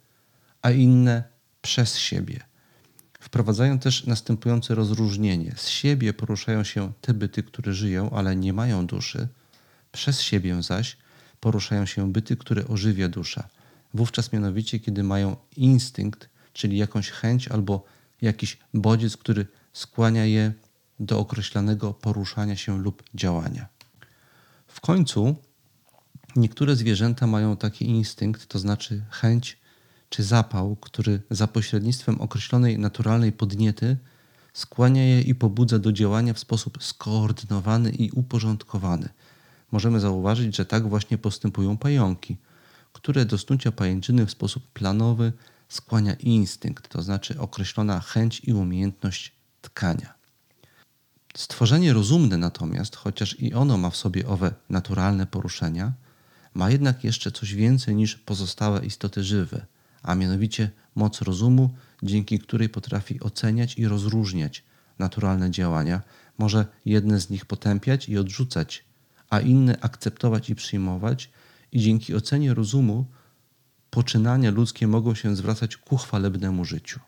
a 0.62 0.70
inne 0.70 1.24
przez 1.62 1.96
siebie. 1.98 2.45
Wprowadzają 3.26 3.78
też 3.78 4.06
następujące 4.06 4.74
rozróżnienie. 4.74 5.52
Z 5.56 5.68
siebie 5.68 6.12
poruszają 6.12 6.64
się 6.64 6.92
te 7.00 7.14
byty, 7.14 7.42
które 7.42 7.74
żyją, 7.74 8.10
ale 8.10 8.36
nie 8.36 8.52
mają 8.52 8.86
duszy, 8.86 9.28
przez 9.92 10.20
siebie 10.20 10.62
zaś 10.62 10.96
poruszają 11.40 11.86
się 11.86 12.12
byty, 12.12 12.36
które 12.36 12.68
ożywia 12.68 13.08
dusza. 13.08 13.48
Wówczas 13.94 14.32
mianowicie, 14.32 14.80
kiedy 14.80 15.02
mają 15.02 15.36
instynkt, 15.56 16.28
czyli 16.52 16.76
jakąś 16.76 17.10
chęć 17.10 17.48
albo 17.48 17.84
jakiś 18.22 18.58
bodziec, 18.74 19.16
który 19.16 19.46
skłania 19.72 20.24
je 20.24 20.52
do 21.00 21.18
określonego 21.18 21.94
poruszania 21.94 22.56
się 22.56 22.78
lub 22.78 23.02
działania. 23.14 23.68
W 24.66 24.80
końcu 24.80 25.36
niektóre 26.36 26.76
zwierzęta 26.76 27.26
mają 27.26 27.56
taki 27.56 27.84
instynkt, 27.84 28.46
to 28.46 28.58
znaczy 28.58 29.04
chęć 29.10 29.58
czy 30.08 30.22
zapał, 30.22 30.76
który 30.76 31.22
za 31.30 31.46
pośrednictwem 31.46 32.20
określonej 32.20 32.78
naturalnej 32.78 33.32
podniety 33.32 33.96
skłania 34.52 35.04
je 35.04 35.20
i 35.20 35.34
pobudza 35.34 35.78
do 35.78 35.92
działania 35.92 36.34
w 36.34 36.38
sposób 36.38 36.82
skoordynowany 36.82 37.90
i 37.90 38.10
uporządkowany. 38.10 39.08
Możemy 39.72 40.00
zauważyć, 40.00 40.56
że 40.56 40.64
tak 40.64 40.88
właśnie 40.88 41.18
postępują 41.18 41.76
pająki, 41.76 42.36
które 42.92 43.24
do 43.24 43.38
snucia 43.38 43.72
pajęczyny 43.72 44.26
w 44.26 44.30
sposób 44.30 44.66
planowy 44.72 45.32
skłania 45.68 46.14
instynkt, 46.14 46.88
to 46.88 47.02
znaczy 47.02 47.40
określona 47.40 48.00
chęć 48.00 48.40
i 48.44 48.52
umiejętność 48.52 49.32
tkania. 49.62 50.14
Stworzenie 51.36 51.92
rozumne 51.92 52.36
natomiast, 52.36 52.96
chociaż 52.96 53.40
i 53.40 53.54
ono 53.54 53.76
ma 53.76 53.90
w 53.90 53.96
sobie 53.96 54.26
owe 54.26 54.54
naturalne 54.70 55.26
poruszenia, 55.26 55.92
ma 56.54 56.70
jednak 56.70 57.04
jeszcze 57.04 57.30
coś 57.30 57.54
więcej 57.54 57.94
niż 57.94 58.16
pozostałe 58.16 58.86
istoty 58.86 59.24
żywe, 59.24 59.66
a 60.06 60.14
mianowicie 60.14 60.70
moc 60.94 61.22
rozumu, 61.22 61.70
dzięki 62.02 62.38
której 62.38 62.68
potrafi 62.68 63.20
oceniać 63.20 63.78
i 63.78 63.88
rozróżniać 63.88 64.64
naturalne 64.98 65.50
działania, 65.50 66.02
może 66.38 66.66
jedne 66.84 67.20
z 67.20 67.30
nich 67.30 67.44
potępiać 67.44 68.08
i 68.08 68.18
odrzucać, 68.18 68.84
a 69.30 69.40
inne 69.40 69.80
akceptować 69.80 70.50
i 70.50 70.54
przyjmować, 70.54 71.30
i 71.72 71.80
dzięki 71.80 72.14
ocenie 72.14 72.54
rozumu 72.54 73.06
poczynania 73.90 74.50
ludzkie 74.50 74.86
mogą 74.86 75.14
się 75.14 75.36
zwracać 75.36 75.76
ku 75.76 75.96
chwalebnemu 75.96 76.64
życiu. 76.64 77.00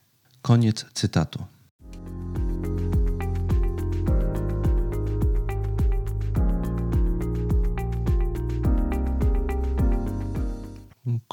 Koniec 0.43 0.87
cytatu. 0.95 1.45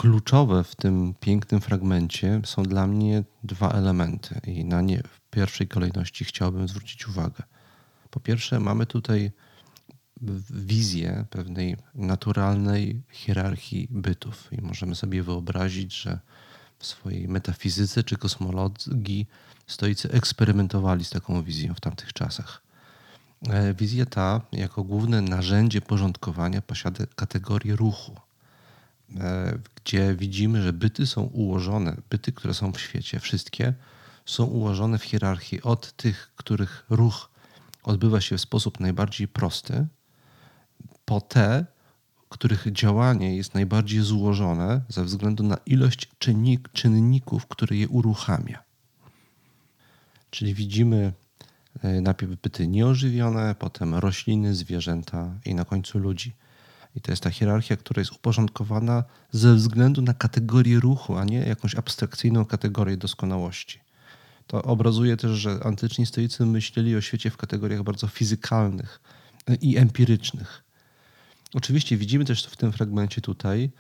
Kluczowe 0.05 0.63
w 0.63 0.75
tym 0.75 1.13
pięknym 1.19 1.61
fragmencie 1.61 2.41
są 2.45 2.63
dla 2.63 2.87
mnie 2.87 3.23
dwa 3.43 3.71
elementy, 3.71 4.41
i 4.47 4.65
na 4.65 4.81
nie 4.81 5.03
w 5.03 5.21
pierwszej 5.29 5.67
kolejności 5.67 6.25
chciałbym 6.25 6.67
zwrócić 6.67 7.07
uwagę. 7.07 7.43
Po 8.09 8.19
pierwsze, 8.19 8.59
mamy 8.59 8.85
tutaj 8.85 9.31
wizję 10.49 11.25
pewnej 11.29 11.77
naturalnej 11.95 13.01
hierarchii 13.11 13.87
bytów, 13.91 14.49
i 14.51 14.61
możemy 14.61 14.95
sobie 14.95 15.23
wyobrazić, 15.23 15.93
że 16.01 16.19
w 16.79 16.85
swojej 16.85 17.27
metafizyce 17.27 18.03
czy 18.03 18.17
kosmologii 18.17 19.27
stoicy 19.67 20.11
eksperymentowali 20.11 21.05
z 21.05 21.09
taką 21.09 21.43
wizją 21.43 21.73
w 21.73 21.81
tamtych 21.81 22.13
czasach. 22.13 22.61
E, 23.49 23.73
wizja 23.73 24.05
ta, 24.05 24.41
jako 24.51 24.83
główne 24.83 25.21
narzędzie 25.21 25.81
porządkowania, 25.81 26.61
posiada 26.61 27.05
kategorię 27.15 27.75
ruchu 27.75 28.15
gdzie 29.75 30.15
widzimy, 30.15 30.61
że 30.61 30.73
byty 30.73 31.07
są 31.07 31.21
ułożone, 31.23 31.97
byty, 32.09 32.31
które 32.31 32.53
są 32.53 32.71
w 32.71 32.81
świecie, 32.81 33.19
wszystkie 33.19 33.73
są 34.25 34.45
ułożone 34.45 34.97
w 34.97 35.03
hierarchii 35.03 35.61
od 35.61 35.91
tych, 35.91 36.31
których 36.35 36.85
ruch 36.89 37.29
odbywa 37.83 38.21
się 38.21 38.37
w 38.37 38.41
sposób 38.41 38.79
najbardziej 38.79 39.27
prosty, 39.27 39.87
po 41.05 41.21
te, 41.21 41.65
których 42.29 42.71
działanie 42.71 43.37
jest 43.37 43.53
najbardziej 43.53 44.01
złożone 44.01 44.81
ze 44.89 45.03
względu 45.03 45.43
na 45.43 45.57
ilość 45.65 46.09
czynnik, 46.19 46.69
czynników, 46.71 47.47
które 47.47 47.75
je 47.75 47.87
uruchamia. 47.87 48.63
Czyli 50.29 50.53
widzimy 50.53 51.13
e, 51.81 52.01
najpierw 52.01 52.41
byty 52.41 52.67
nieożywione, 52.67 53.55
potem 53.59 53.95
rośliny, 53.95 54.55
zwierzęta 54.55 55.39
i 55.45 55.55
na 55.55 55.65
końcu 55.65 55.99
ludzi. 55.99 56.33
I 56.95 57.01
to 57.01 57.11
jest 57.11 57.23
ta 57.23 57.29
hierarchia, 57.29 57.77
która 57.77 57.99
jest 57.99 58.11
uporządkowana 58.11 59.03
ze 59.31 59.55
względu 59.55 60.01
na 60.01 60.13
kategorię 60.13 60.79
ruchu, 60.79 61.17
a 61.17 61.25
nie 61.25 61.37
jakąś 61.37 61.75
abstrakcyjną 61.75 62.45
kategorię 62.45 62.97
doskonałości. 62.97 63.79
To 64.47 64.63
obrazuje 64.63 65.17
też, 65.17 65.31
że 65.31 65.59
antyczni 65.63 66.05
stoicy 66.05 66.45
myśleli 66.45 66.95
o 66.95 67.01
świecie 67.01 67.29
w 67.29 67.37
kategoriach 67.37 67.83
bardzo 67.83 68.07
fizykalnych 68.07 69.01
i 69.61 69.77
empirycznych. 69.77 70.63
Oczywiście 71.53 71.97
widzimy 71.97 72.25
też 72.25 72.45
w 72.45 72.57
tym 72.57 72.71
fragmencie 72.71 73.21
tutaj, 73.21 73.71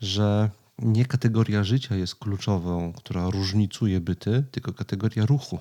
że 0.00 0.50
nie 0.78 1.04
kategoria 1.04 1.64
życia 1.64 1.96
jest 1.96 2.14
kluczową, 2.14 2.92
która 2.92 3.30
różnicuje 3.30 4.00
byty, 4.00 4.44
tylko 4.50 4.72
kategoria 4.72 5.26
ruchu. 5.26 5.58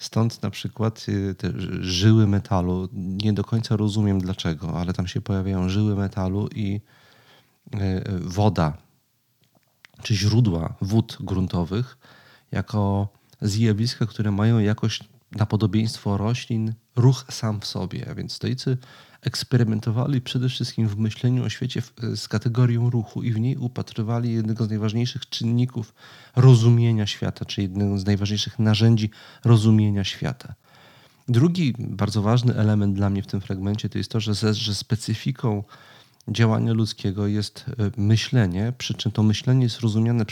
Stąd 0.00 0.42
na 0.42 0.50
przykład 0.50 1.06
y, 1.08 1.34
te 1.34 1.52
żyły 1.80 2.26
metalu, 2.26 2.88
nie 2.92 3.32
do 3.32 3.44
końca 3.44 3.76
rozumiem 3.76 4.20
dlaczego, 4.20 4.78
ale 4.80 4.92
tam 4.92 5.06
się 5.06 5.20
pojawiają 5.20 5.68
żyły 5.68 5.96
metalu 5.96 6.48
i 6.54 6.80
y, 7.74 7.78
woda, 8.20 8.76
czy 10.02 10.14
źródła 10.14 10.74
wód 10.80 11.16
gruntowych, 11.20 11.98
jako 12.52 13.08
zjawiska, 13.40 14.06
które 14.06 14.30
mają 14.30 14.58
jakoś 14.58 15.00
na 15.32 15.46
podobieństwo 15.46 16.16
roślin 16.16 16.74
ruch 16.96 17.24
sam 17.30 17.60
w 17.60 17.66
sobie. 17.66 18.06
Więc 18.16 18.32
stoicy 18.32 18.78
eksperymentowali 19.22 20.20
przede 20.20 20.48
wszystkim 20.48 20.88
w 20.88 20.96
myśleniu 20.96 21.44
o 21.44 21.48
świecie 21.48 21.82
z 22.16 22.28
kategorią 22.28 22.90
ruchu 22.90 23.22
i 23.22 23.32
w 23.32 23.40
niej 23.40 23.56
upatrywali 23.56 24.32
jednego 24.32 24.64
z 24.64 24.68
najważniejszych 24.68 25.28
czynników 25.28 25.94
rozumienia 26.36 27.06
świata, 27.06 27.44
czy 27.44 27.62
jednego 27.62 27.98
z 27.98 28.06
najważniejszych 28.06 28.58
narzędzi 28.58 29.10
rozumienia 29.44 30.04
świata. 30.04 30.54
Drugi 31.28 31.74
bardzo 31.78 32.22
ważny 32.22 32.54
element 32.54 32.94
dla 32.94 33.10
mnie 33.10 33.22
w 33.22 33.26
tym 33.26 33.40
fragmencie 33.40 33.88
to 33.88 33.98
jest 33.98 34.10
to, 34.10 34.20
że, 34.20 34.54
że 34.54 34.74
specyfiką 34.74 35.64
działania 36.28 36.72
ludzkiego 36.72 37.26
jest 37.26 37.64
e, 37.68 38.00
myślenie, 38.00 38.72
przy 38.78 38.94
czym 38.94 39.12
to 39.12 39.22
myślenie 39.22 39.62
jest 39.62 39.80
rozumiane 39.80 40.24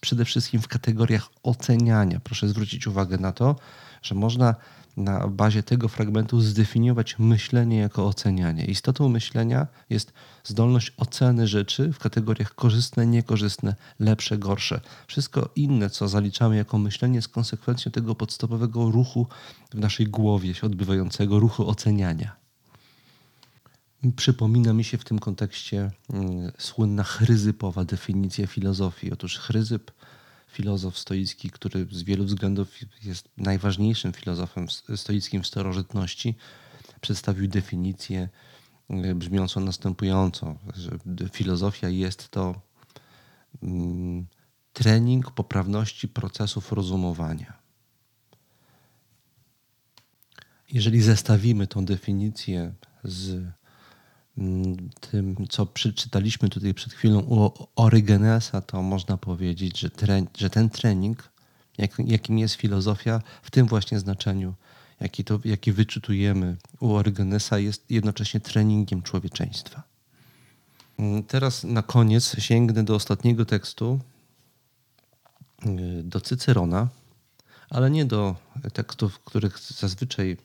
przede 0.00 0.24
wszystkim 0.24 0.60
w 0.60 0.68
kategoriach 0.68 1.28
oceniania. 1.42 2.20
Proszę 2.20 2.48
zwrócić 2.48 2.86
uwagę 2.86 3.18
na 3.18 3.32
to, 3.32 3.56
że 4.02 4.14
można 4.14 4.54
na 4.96 5.28
bazie 5.28 5.62
tego 5.62 5.88
fragmentu 5.88 6.40
zdefiniować 6.40 7.18
myślenie 7.18 7.76
jako 7.76 8.06
ocenianie. 8.06 8.64
Istotą 8.64 9.08
myślenia 9.08 9.66
jest 9.90 10.12
zdolność 10.44 10.92
oceny 10.96 11.46
rzeczy 11.46 11.92
w 11.92 11.98
kategoriach 11.98 12.54
korzystne, 12.54 13.06
niekorzystne, 13.06 13.74
lepsze, 13.98 14.38
gorsze. 14.38 14.80
Wszystko 15.06 15.48
inne, 15.56 15.90
co 15.90 16.08
zaliczamy 16.08 16.56
jako 16.56 16.78
myślenie, 16.78 17.16
jest 17.16 17.28
konsekwencją 17.28 17.92
tego 17.92 18.14
podstawowego 18.14 18.90
ruchu 18.90 19.26
w 19.70 19.78
naszej 19.78 20.06
głowie 20.06 20.54
się 20.54 20.66
odbywającego, 20.66 21.40
ruchu 21.40 21.68
oceniania. 21.68 22.36
Przypomina 24.16 24.72
mi 24.72 24.84
się 24.84 24.98
w 24.98 25.04
tym 25.04 25.18
kontekście 25.18 25.90
mm, 26.10 26.52
słynna 26.58 27.02
chryzypowa 27.02 27.84
definicja 27.84 28.46
filozofii. 28.46 29.12
Otóż 29.12 29.38
chryzyp 29.38 29.90
filozof 30.54 30.98
stoicki, 30.98 31.50
który 31.50 31.86
z 31.90 32.02
wielu 32.02 32.24
względów 32.24 32.68
jest 33.04 33.28
najważniejszym 33.36 34.12
filozofem 34.12 34.66
stoickim 34.96 35.42
w 35.42 35.46
starożytności, 35.46 36.34
przedstawił 37.00 37.48
definicję 37.48 38.28
e, 38.90 39.14
brzmiącą 39.14 39.60
następująco, 39.60 40.56
że 40.74 40.90
filozofia 41.32 41.88
jest 41.88 42.28
to 42.28 42.60
mm, 43.62 44.26
trening 44.72 45.30
poprawności 45.30 46.08
procesów 46.08 46.72
rozumowania. 46.72 47.52
Jeżeli 50.72 51.02
zestawimy 51.02 51.66
tą 51.66 51.84
definicję 51.84 52.74
z 53.04 53.46
tym, 55.00 55.36
co 55.48 55.66
przeczytaliśmy 55.66 56.48
tutaj 56.48 56.74
przed 56.74 56.92
chwilą 56.92 57.20
u 57.20 57.50
Orygenesa, 57.76 58.60
to 58.60 58.82
można 58.82 59.16
powiedzieć, 59.16 59.78
że, 59.78 59.90
że 60.36 60.50
ten 60.50 60.70
trening, 60.70 61.30
jak, 61.78 61.90
jakim 61.98 62.38
jest 62.38 62.54
filozofia, 62.54 63.22
w 63.42 63.50
tym 63.50 63.66
właśnie 63.66 63.98
znaczeniu, 63.98 64.54
jaki, 65.00 65.24
to, 65.24 65.40
jaki 65.44 65.72
wyczytujemy 65.72 66.56
u 66.80 66.92
Orygenesa, 66.92 67.58
jest 67.58 67.90
jednocześnie 67.90 68.40
treningiem 68.40 69.02
człowieczeństwa. 69.02 69.82
Mm, 70.98 71.22
teraz 71.22 71.64
na 71.64 71.82
koniec 71.82 72.36
sięgnę 72.38 72.84
do 72.84 72.94
ostatniego 72.94 73.44
tekstu, 73.44 74.00
y, 75.66 76.02
do 76.02 76.20
Cycerona, 76.20 76.88
ale 77.70 77.90
nie 77.90 78.04
do 78.04 78.36
tekstów, 78.72 79.18
których 79.18 79.58
zazwyczaj 79.58 80.36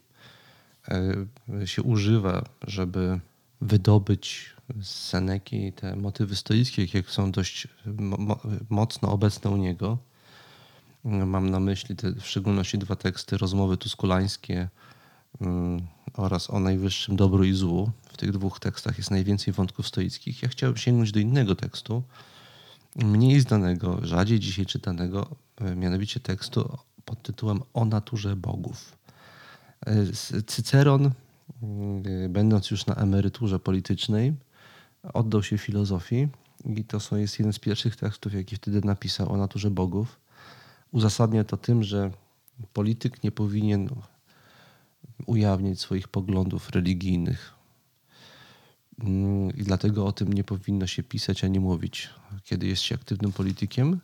y, 1.62 1.68
się 1.68 1.84
używa, 1.84 2.46
żeby 2.68 3.20
wydobyć 3.62 4.56
z 4.82 4.90
Seneki 4.90 5.74
te 5.74 5.96
motywy 5.96 6.36
stoickie, 6.36 6.88
jak 6.94 7.10
są 7.10 7.32
dość 7.32 7.68
mo 8.00 8.40
mocno 8.70 9.12
obecne 9.12 9.52
u 9.52 9.58
niego. 9.58 9.98
Mam 11.04 11.50
na 11.50 11.60
myśli 11.60 11.96
te, 11.96 12.12
w 12.14 12.28
szczególności 12.28 12.78
dwa 12.78 12.96
teksty, 12.96 13.38
rozmowy 13.38 13.78
tuskulańskie 13.78 14.70
um, 15.40 15.88
oraz 16.14 16.50
o 16.50 16.60
najwyższym 16.60 17.16
dobru 17.16 17.44
i 17.44 17.54
złu. 17.54 17.92
W 18.12 18.18
tych 18.18 18.32
dwóch 18.32 18.60
tekstach 18.60 18.98
jest 18.98 19.12
najwięcej 19.12 19.54
wątków 19.54 19.88
stoickich. 19.88 20.44
Ja 20.44 20.50
chciałbym 20.50 20.78
sięgnąć 20.78 21.12
do 21.12 21.20
innego 21.20 21.56
tekstu, 21.56 22.04
mniej 22.96 23.40
znanego, 23.40 24.00
rzadziej 24.02 24.40
dzisiaj 24.40 24.66
czytanego, 24.66 25.28
e, 25.58 25.76
mianowicie 25.76 26.20
tekstu 26.20 26.78
pod 27.06 27.22
tytułem 27.22 27.62
O 27.74 27.86
naturze 27.86 28.36
bogów. 28.36 28.98
E, 29.86 30.44
Cyceron 30.44 31.12
będąc 32.30 32.72
już 32.72 32.86
na 32.86 32.96
emeryturze 32.96 33.60
politycznej, 33.60 34.34
oddał 35.14 35.44
się 35.44 35.58
filozofii 35.58 36.28
i 36.66 36.84
to 36.84 37.00
są, 37.00 37.16
jest 37.16 37.40
jeden 37.40 37.54
z 37.54 37.60
pierwszych 37.60 37.96
tekstów, 37.96 38.34
jaki 38.34 38.56
wtedy 38.56 38.82
napisał 38.82 39.34
o 39.34 39.38
naturze 39.38 39.72
bogów. 39.72 40.20
Uzasadnia 40.92 41.44
to 41.44 41.58
tym, 41.58 41.84
że 41.84 42.12
polityk 42.74 43.24
nie 43.24 43.32
powinien 43.32 43.90
ujawniać 45.26 45.80
swoich 45.80 46.08
poglądów 46.08 46.70
religijnych. 46.70 47.54
Mm, 49.04 49.58
I 49.58 49.64
dlatego 49.64 50.06
o 50.06 50.12
tym 50.12 50.34
nie 50.34 50.44
powinno 50.44 50.88
się 50.88 51.04
pisać 51.04 51.44
ani 51.44 51.60
mówić, 51.60 52.10
kiedy 52.44 52.68
jest 52.68 52.82
się 52.82 52.96
aktywnym 52.96 53.32
politykiem. 53.32 54.00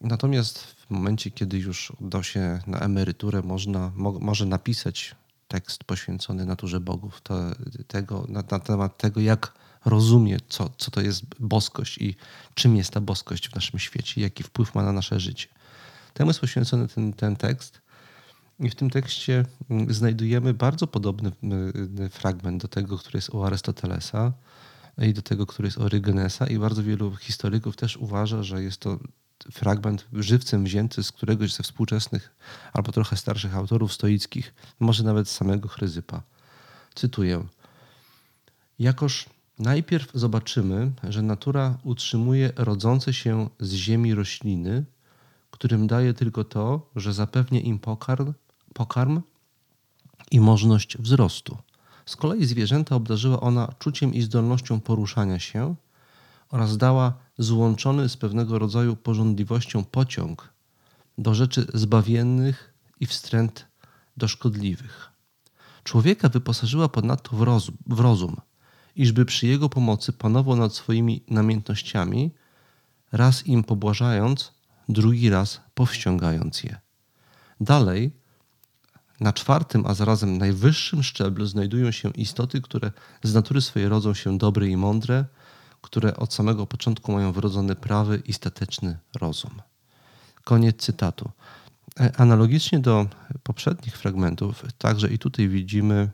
Natomiast 0.00 0.58
w 0.58 0.90
momencie, 0.90 1.30
kiedy 1.30 1.58
już 1.58 1.90
oddał 1.90 2.22
się 2.22 2.60
na 2.66 2.78
emeryturę, 2.78 3.42
można, 3.42 3.92
mo, 3.94 4.12
może 4.12 4.46
napisać 4.46 5.14
tekst 5.48 5.84
poświęcony 5.84 6.46
naturze 6.46 6.80
bogów, 6.80 7.20
to, 7.20 7.34
tego, 7.86 8.26
na, 8.28 8.42
na 8.50 8.58
temat 8.58 8.98
tego, 8.98 9.20
jak 9.20 9.52
rozumie, 9.84 10.38
co, 10.48 10.70
co 10.76 10.90
to 10.90 11.00
jest 11.00 11.24
boskość 11.40 11.98
i 11.98 12.16
czym 12.54 12.76
jest 12.76 12.90
ta 12.90 13.00
boskość 13.00 13.48
w 13.48 13.54
naszym 13.54 13.78
świecie, 13.78 14.20
jaki 14.20 14.42
wpływ 14.42 14.74
ma 14.74 14.82
na 14.82 14.92
nasze 14.92 15.20
życie. 15.20 15.48
Temu 16.14 16.30
jest 16.30 16.40
poświęcony 16.40 16.88
ten, 16.88 17.12
ten 17.12 17.36
tekst. 17.36 17.80
I 18.60 18.70
w 18.70 18.74
tym 18.74 18.90
tekście 18.90 19.44
mm, 19.70 19.94
znajdujemy 19.94 20.54
bardzo 20.54 20.86
podobny 20.86 21.32
mm, 21.42 21.72
fragment 22.10 22.62
do 22.62 22.68
tego, 22.68 22.98
który 22.98 23.16
jest 23.16 23.30
u 23.30 23.42
Arystotelesa 23.42 24.32
i 24.98 25.14
do 25.14 25.22
tego, 25.22 25.46
który 25.46 25.66
jest 25.66 25.78
u 25.78 25.82
Orygenesa 25.82 26.46
i 26.46 26.58
bardzo 26.58 26.82
wielu 26.82 27.16
historyków 27.16 27.76
też 27.76 27.96
uważa, 27.96 28.42
że 28.42 28.62
jest 28.62 28.80
to 28.80 28.98
fragment 29.52 30.06
żywcem 30.12 30.64
wzięty 30.64 31.02
z 31.02 31.12
któregoś 31.12 31.54
ze 31.54 31.62
współczesnych 31.62 32.36
albo 32.72 32.92
trochę 32.92 33.16
starszych 33.16 33.56
autorów 33.56 33.92
stoickich, 33.92 34.54
może 34.80 35.04
nawet 35.04 35.28
z 35.28 35.36
samego 35.36 35.68
Chryzypa. 35.68 36.22
Cytuję. 36.94 37.46
Jakoż 38.78 39.26
najpierw 39.58 40.10
zobaczymy, 40.14 40.92
że 41.08 41.22
natura 41.22 41.78
utrzymuje 41.84 42.52
rodzące 42.56 43.12
się 43.12 43.48
z 43.60 43.72
ziemi 43.72 44.14
rośliny, 44.14 44.84
którym 45.50 45.86
daje 45.86 46.14
tylko 46.14 46.44
to, 46.44 46.90
że 46.96 47.12
zapewnia 47.12 47.60
im 47.60 47.78
pokarm, 47.78 48.32
pokarm 48.74 49.22
i 50.30 50.40
możliwość 50.40 50.98
wzrostu. 50.98 51.58
Z 52.06 52.16
kolei 52.16 52.44
zwierzęta 52.44 52.94
obdarzyła 52.94 53.40
ona 53.40 53.74
czuciem 53.78 54.14
i 54.14 54.22
zdolnością 54.22 54.80
poruszania 54.80 55.38
się 55.38 55.74
oraz 56.50 56.76
dała 56.76 57.27
złączony 57.38 58.08
z 58.08 58.16
pewnego 58.16 58.58
rodzaju 58.58 58.96
porządliwością 58.96 59.84
pociąg 59.84 60.52
do 61.18 61.34
rzeczy 61.34 61.66
zbawiennych 61.74 62.74
i 63.00 63.06
wstręt 63.06 63.66
do 64.16 64.28
szkodliwych. 64.28 65.10
Człowieka 65.84 66.28
wyposażyła 66.28 66.88
ponadto 66.88 67.36
w 67.36 67.42
rozum, 67.42 67.76
w 67.86 68.00
rozum, 68.00 68.36
iżby 68.96 69.24
przy 69.24 69.46
jego 69.46 69.68
pomocy 69.68 70.12
panował 70.12 70.56
nad 70.56 70.74
swoimi 70.74 71.24
namiętnościami, 71.28 72.30
raz 73.12 73.46
im 73.46 73.64
pobłażając, 73.64 74.52
drugi 74.88 75.30
raz 75.30 75.60
powściągając 75.74 76.64
je. 76.64 76.80
Dalej, 77.60 78.12
na 79.20 79.32
czwartym, 79.32 79.86
a 79.86 79.94
zarazem 79.94 80.38
najwyższym 80.38 81.02
szczeblu 81.02 81.46
znajdują 81.46 81.90
się 81.90 82.10
istoty, 82.10 82.60
które 82.60 82.92
z 83.22 83.34
natury 83.34 83.60
swojej 83.60 83.88
rodzą 83.88 84.14
się 84.14 84.38
dobre 84.38 84.68
i 84.68 84.76
mądre, 84.76 85.24
które 85.82 86.16
od 86.16 86.34
samego 86.34 86.66
początku 86.66 87.12
mają 87.12 87.32
wrodzony 87.32 87.74
prawy 87.74 88.22
i 88.24 88.32
stateczny 88.32 88.98
rozum. 89.14 89.62
Koniec 90.44 90.76
cytatu. 90.76 91.30
E, 92.00 92.12
analogicznie 92.16 92.78
do 92.78 93.06
poprzednich 93.42 93.96
fragmentów, 93.98 94.64
także 94.78 95.08
i 95.08 95.18
tutaj 95.18 95.48
widzimy 95.48 96.10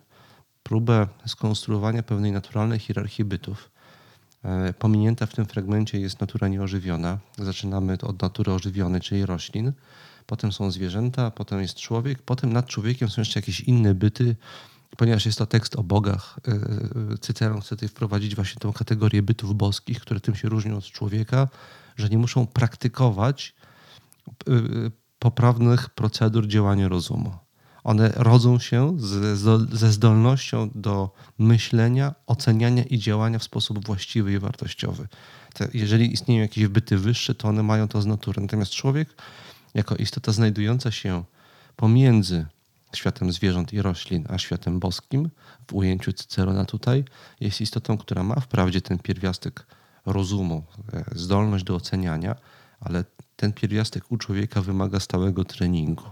próbę 0.62 1.09
skonstruowania 1.27 2.03
pewnej 2.03 2.33
naturalnej 2.33 2.79
hierarchii 2.79 3.24
bytów. 3.24 3.70
E, 4.44 4.72
pominięta 4.72 5.27
w 5.27 5.35
tym 5.35 5.46
fragmencie 5.46 6.00
jest 6.00 6.20
natura 6.20 6.48
nieożywiona. 6.48 7.18
Zaczynamy 7.38 7.98
od 8.03 8.22
natury 8.22 8.53
ożywionej, 8.53 9.00
czyli 9.00 9.27
roślin. 9.27 9.72
Potem 10.27 10.53
są 10.53 10.70
zwierzęta, 10.70 11.31
potem 11.31 11.61
jest 11.61 11.77
człowiek, 11.77 12.22
potem 12.22 12.53
nad 12.53 12.66
człowiekiem 12.66 13.11
są 13.11 13.20
jeszcze 13.20 13.40
jakieś 13.40 13.61
inne 13.61 13.94
byty, 13.94 14.37
ponieważ 14.96 15.26
jest 15.26 15.38
to 15.38 15.46
tekst 15.46 15.76
o 15.76 15.83
bogach, 15.83 16.38
e, 16.48 16.52
e, 16.52 17.18
Cyceron 17.18 17.61
chce 17.61 17.76
tutaj 17.76 17.88
wprowadzić 17.88 18.35
właśnie 18.35 18.61
tą 18.61 18.72
kategorię 18.72 19.22
bytów 19.22 19.57
boskich, 19.57 20.00
które 20.00 20.20
tym 20.20 20.35
się 20.35 20.48
różnią 20.48 20.76
od 20.76 20.85
człowieka, 20.85 21.48
że 21.96 22.09
nie 22.09 22.18
muszą 22.18 22.46
praktykować 22.46 23.54
e, 24.28 24.52
poprawnych 25.18 25.90
procedur 25.90 26.46
działania 26.46 26.88
rozumu. 26.88 27.33
One 27.85 28.12
rodzą 28.16 28.59
się 28.59 28.96
ze 29.72 29.92
zdolnością 29.92 30.70
do 30.74 31.11
myślenia, 31.38 32.14
oceniania 32.26 32.83
i 32.83 32.98
działania 32.98 33.38
w 33.38 33.44
sposób 33.44 33.87
właściwy 33.87 34.33
i 34.33 34.38
wartościowy. 34.38 35.09
jeżeli 35.74 36.12
istnieją 36.12 36.42
jakieś 36.42 36.66
byty 36.66 36.98
wyższe, 36.98 37.35
to 37.35 37.48
one 37.48 37.62
mają 37.62 37.88
to 37.88 38.02
z 38.02 38.07
natury. 38.07 38.42
Natomiast 38.42 38.72
człowiek, 38.72 39.22
jako 39.74 39.96
istota 39.96 40.33
znajdująca 40.33 40.90
się 40.90 41.24
pomiędzy 41.76 42.46
światem 42.96 43.33
zwierząt 43.33 43.72
i 43.72 43.83
roślin, 43.83 44.24
a 44.28 44.38
światem 44.38 44.80
boskim, 44.80 45.30
w 45.70 45.74
ujęciu 45.74 46.12
Cycerona 46.12 46.64
tutaj, 46.64 47.04
jest 47.40 47.61
istotą, 47.61 47.98
która 47.98 48.22
ma 48.22 48.40
wprawdzie 48.40 48.80
ten 48.80 48.98
pierwiastek 48.98 49.66
rozumu, 50.07 50.64
e, 50.92 51.04
zdolność 51.12 51.64
do 51.64 51.74
oceniania, 51.74 52.37
ale 52.80 53.04
ten 53.37 53.52
pierwiastek 53.52 54.12
u 54.12 54.16
człowieka 54.16 54.62
wymaga 54.62 55.00
stałego 55.00 55.44
treningu. 55.44 56.04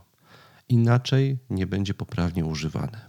Inaczej 0.68 1.38
nie 1.51 1.66
będzie 1.66 1.95
poprawnie 1.95 2.45
używany. 2.45 3.01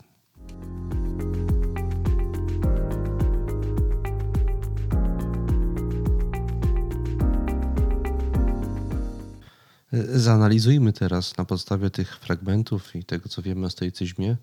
Zanalizujmy 10.13 10.93
teraz 10.93 11.38
na 11.38 11.45
podstawie 11.45 11.89
tych 11.89 12.19
fragmentów 12.19 12.95
i 12.95 13.03
tego, 13.03 13.29
co 13.29 13.41
wiemy 13.41 13.65
o 13.65 13.69
stoicyzmie, 13.69 14.38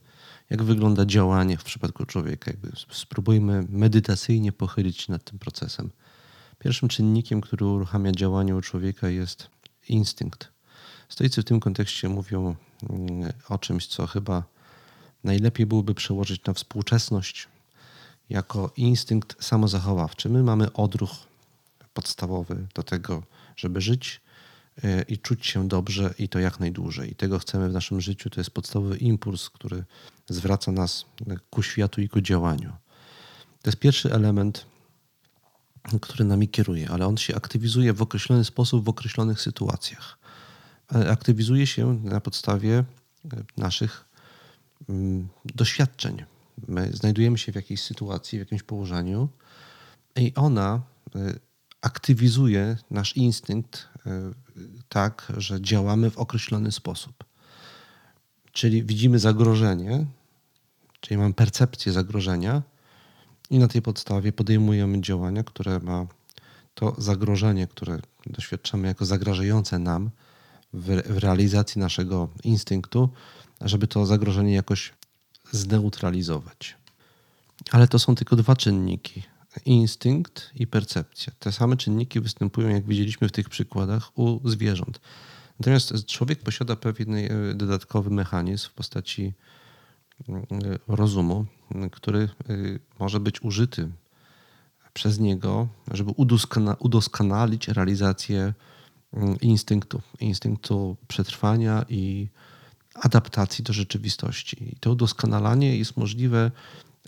jak 0.50 0.62
wygląda 0.62 1.06
działanie 1.06 1.58
w 1.58 1.64
przypadku 1.64 2.06
człowieka. 2.06 2.50
Jakby 2.50 2.72
spróbujmy 2.92 3.66
medytacyjnie 3.68 4.52
pochylić 4.52 5.00
się 5.00 5.12
nad 5.12 5.24
tym 5.24 5.38
procesem. 5.38 5.90
Pierwszym 6.58 6.88
czynnikiem, 6.88 7.40
który 7.40 7.66
uruchamia 7.66 8.12
działanie 8.12 8.56
u 8.56 8.60
człowieka 8.60 9.08
jest 9.08 9.48
instynkt. 9.88 10.48
Stoicy 11.08 11.42
w 11.42 11.44
tym 11.44 11.60
kontekście 11.60 12.08
mówią 12.08 12.54
mm, 12.90 13.32
o 13.48 13.58
czymś, 13.58 13.86
co 13.86 14.06
chyba 14.06 14.44
najlepiej 15.24 15.66
byłoby 15.66 15.94
przełożyć 15.94 16.44
na 16.44 16.52
współczesność 16.52 17.48
jako 18.30 18.72
instynkt 18.76 19.44
samozachowawczy. 19.44 20.28
My 20.28 20.42
mamy 20.42 20.72
odruch 20.72 21.10
podstawowy 21.94 22.66
do 22.74 22.82
tego, 22.82 23.22
żeby 23.56 23.80
żyć, 23.80 24.20
i 25.08 25.18
czuć 25.18 25.46
się 25.46 25.68
dobrze 25.68 26.14
i 26.18 26.28
to 26.28 26.38
jak 26.38 26.60
najdłużej. 26.60 27.10
I 27.10 27.14
tego 27.14 27.38
chcemy 27.38 27.68
w 27.68 27.72
naszym 27.72 28.00
życiu. 28.00 28.30
To 28.30 28.40
jest 28.40 28.50
podstawowy 28.50 28.96
impuls, 28.96 29.50
który 29.50 29.84
zwraca 30.28 30.72
nas 30.72 31.04
ku 31.50 31.62
światu 31.62 32.00
i 32.00 32.08
ku 32.08 32.20
działaniu. 32.20 32.72
To 33.62 33.70
jest 33.70 33.78
pierwszy 33.78 34.12
element, 34.12 34.66
który 36.00 36.24
nami 36.24 36.48
kieruje, 36.48 36.90
ale 36.90 37.06
on 37.06 37.16
się 37.16 37.36
aktywizuje 37.36 37.92
w 37.92 38.02
określony 38.02 38.44
sposób 38.44 38.84
w 38.84 38.88
określonych 38.88 39.40
sytuacjach. 39.40 40.18
Aktywizuje 40.88 41.66
się 41.66 42.00
na 42.04 42.20
podstawie 42.20 42.84
naszych 43.56 44.04
mm, 44.88 45.28
doświadczeń. 45.44 46.24
My 46.68 46.90
znajdujemy 46.92 47.38
się 47.38 47.52
w 47.52 47.54
jakiejś 47.54 47.82
sytuacji, 47.82 48.38
w 48.38 48.40
jakimś 48.40 48.62
położeniu 48.62 49.28
i 50.16 50.32
ona 50.34 50.82
y, 51.16 51.40
aktywizuje 51.82 52.76
nasz 52.90 53.16
instynkt 53.16 53.88
y, 54.06 54.10
tak, 54.88 55.32
że 55.36 55.62
działamy 55.62 56.10
w 56.10 56.18
określony 56.18 56.72
sposób. 56.72 57.24
Czyli 58.52 58.82
widzimy 58.84 59.18
zagrożenie, 59.18 60.06
czyli 61.00 61.18
mamy 61.18 61.34
percepcję 61.34 61.92
zagrożenia 61.92 62.62
i 63.50 63.58
na 63.58 63.68
tej 63.68 63.82
podstawie 63.82 64.32
podejmujemy 64.32 65.00
działania, 65.00 65.44
które 65.44 65.80
ma 65.80 66.06
to 66.74 66.94
zagrożenie, 66.98 67.66
które 67.66 67.98
doświadczamy 68.26 68.88
jako 68.88 69.06
zagrażające 69.06 69.78
nam 69.78 70.10
w, 70.72 71.02
w 71.08 71.18
realizacji 71.18 71.80
naszego 71.80 72.28
instynktu, 72.44 73.08
żeby 73.60 73.86
to 73.86 74.06
zagrożenie 74.06 74.54
jakoś 74.54 74.92
zneutralizować. 75.52 76.76
Ale 77.70 77.88
to 77.88 77.98
są 77.98 78.14
tylko 78.14 78.36
dwa 78.36 78.56
czynniki 78.56 79.22
instynkt 79.64 80.50
i 80.54 80.66
percepcja. 80.66 81.32
Te 81.38 81.52
same 81.52 81.76
czynniki 81.76 82.20
występują, 82.20 82.68
jak 82.68 82.86
widzieliśmy 82.86 83.28
w 83.28 83.32
tych 83.32 83.48
przykładach, 83.48 84.18
u 84.18 84.48
zwierząt. 84.48 85.00
Natomiast 85.60 86.06
człowiek 86.06 86.42
posiada 86.42 86.76
pewien 86.76 87.14
e, 87.14 87.54
dodatkowy 87.54 88.10
mechanizm 88.10 88.68
w 88.68 88.72
postaci 88.72 89.32
mm, 90.28 90.44
rozumu, 90.88 91.46
który 91.92 92.18
e, 92.20 92.28
może 92.98 93.20
być 93.20 93.42
użyty 93.42 93.88
przez 94.92 95.18
niego, 95.18 95.68
żeby 95.90 96.10
udoskonalić 96.78 97.68
realizację 97.68 98.54
mm, 99.12 99.40
instynktu, 99.40 100.02
instynktu 100.20 100.96
przetrwania 101.08 101.84
i 101.88 102.28
adaptacji 102.94 103.64
do 103.64 103.72
rzeczywistości. 103.72 104.72
I 104.72 104.76
to 104.80 104.90
udoskonalanie 104.90 105.76
jest 105.76 105.96
możliwe 105.96 106.50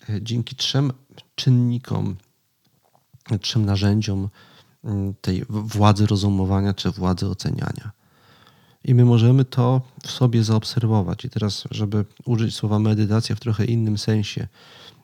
e, 0.08 0.22
dzięki 0.22 0.56
trzem 0.56 0.92
czynnikom 1.34 2.16
trzem 3.40 3.64
narzędziom 3.64 4.28
mm, 4.84 5.14
tej 5.20 5.44
władzy 5.48 6.06
rozumowania 6.06 6.74
czy 6.74 6.90
władzy 6.90 7.26
oceniania. 7.26 7.90
I 8.84 8.94
my 8.94 9.04
możemy 9.04 9.44
to 9.44 9.80
w 10.06 10.10
sobie 10.10 10.44
zaobserwować. 10.44 11.24
I 11.24 11.30
teraz, 11.30 11.64
żeby 11.70 12.04
użyć 12.24 12.54
słowa 12.54 12.78
medytacja 12.78 13.36
w 13.36 13.40
trochę 13.40 13.64
innym 13.64 13.98
sensie, 13.98 14.48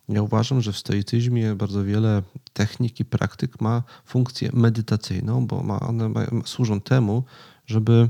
ja 0.09 0.23
uważam, 0.23 0.61
że 0.61 0.73
w 0.73 0.79
stoicyzmie 0.79 1.55
bardzo 1.55 1.85
wiele 1.85 2.23
technik 2.53 3.01
i 3.01 3.05
praktyk 3.05 3.61
ma 3.61 3.83
funkcję 4.05 4.51
medytacyjną, 4.53 5.47
bo 5.47 5.59
one 5.81 6.11
służą 6.45 6.81
temu, 6.81 7.25
żeby 7.66 8.09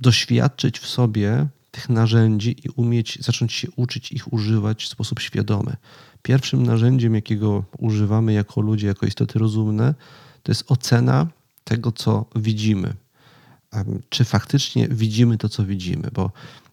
doświadczyć 0.00 0.78
w 0.78 0.86
sobie 0.86 1.46
tych 1.70 1.88
narzędzi 1.88 2.56
i 2.64 2.68
umieć 2.68 3.18
zacząć 3.20 3.52
się 3.52 3.68
uczyć 3.76 4.12
ich 4.12 4.32
używać 4.32 4.84
w 4.84 4.88
sposób 4.88 5.20
świadomy. 5.20 5.76
Pierwszym 6.26 6.62
narzędziem, 6.62 7.14
jakiego 7.14 7.64
używamy 7.78 8.32
jako 8.32 8.60
ludzie, 8.60 8.86
jako 8.86 9.06
istoty 9.06 9.38
rozumne, 9.38 9.94
to 10.42 10.52
jest 10.52 10.64
ocena 10.72 11.26
tego, 11.64 11.92
co 11.92 12.26
widzimy. 12.36 12.94
Czy 14.08 14.24
faktycznie 14.24 14.88
widzimy 14.88 15.38
to, 15.38 15.48
co 15.48 15.64
widzimy? 15.64 16.10
Bo 16.12 16.30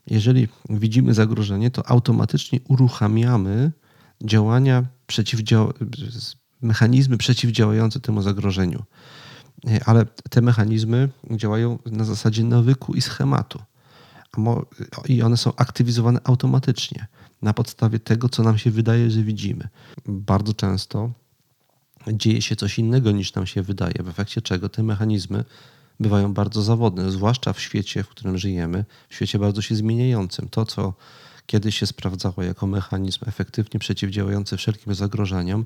jeżeli 0.08 0.48
widzimy 0.70 1.14
zagrożenie, 1.14 1.72
to 1.72 1.90
automatycznie 1.90 2.60
uruchamiamy 2.68 3.72
działania, 4.24 4.84
mechanizmy 6.62 7.18
przeciwdziałające 7.18 8.00
temu 8.00 8.22
zagrożeniu. 8.22 8.84
Ale 9.86 10.06
te 10.30 10.42
mechanizmy 10.42 11.10
działają 11.32 11.80
na 11.86 12.04
zasadzie 12.04 12.44
nawyku 12.44 12.94
i 12.94 13.02
schematu. 13.02 13.60
I 15.08 15.22
one 15.22 15.38
są 15.38 15.56
aktywizowane 15.56 16.20
automatycznie 16.24 17.08
na 17.44 17.54
podstawie 17.54 18.00
tego, 18.00 18.30
co 18.30 18.44
nam 18.44 18.58
się 18.58 18.72
wydaje, 18.72 19.12
że 19.12 19.22
widzimy. 19.22 19.68
Bardzo 20.06 20.54
często 20.54 21.12
dzieje 22.08 22.42
się 22.42 22.56
coś 22.56 22.80
innego 22.80 23.12
niż 23.12 23.34
nam 23.34 23.48
się 23.48 23.62
wydaje, 23.62 23.94
w 24.04 24.10
efekcie 24.10 24.42
czego 24.42 24.70
te 24.70 24.84
mechanizmy 24.84 25.44
bywają 26.00 26.34
bardzo 26.34 26.62
zawodne, 26.62 27.12
zwłaszcza 27.12 27.54
w 27.54 27.60
świecie, 27.60 28.04
w 28.04 28.10
którym 28.10 28.38
żyjemy, 28.38 28.86
w 29.10 29.16
świecie 29.16 29.40
bardzo 29.40 29.62
się 29.62 29.76
zmieniającym. 29.76 30.50
To, 30.50 30.66
co 30.66 30.94
kiedyś 31.46 31.80
się 31.80 31.88
sprawdzało 31.88 32.44
jako 32.44 32.68
mechanizm 32.68 33.20
efektywnie 33.28 33.80
przeciwdziałający 33.80 34.58
wszelkim 34.58 34.96
zagrożeniom, 34.96 35.66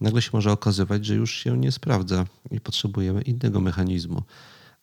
nagle 0.00 0.22
się 0.22 0.30
może 0.32 0.52
okazywać, 0.52 1.06
że 1.06 1.14
już 1.14 1.34
się 1.34 1.58
nie 1.58 1.72
sprawdza 1.72 2.26
i 2.50 2.60
potrzebujemy 2.60 3.22
innego 3.22 3.60
mechanizmu. 3.60 4.22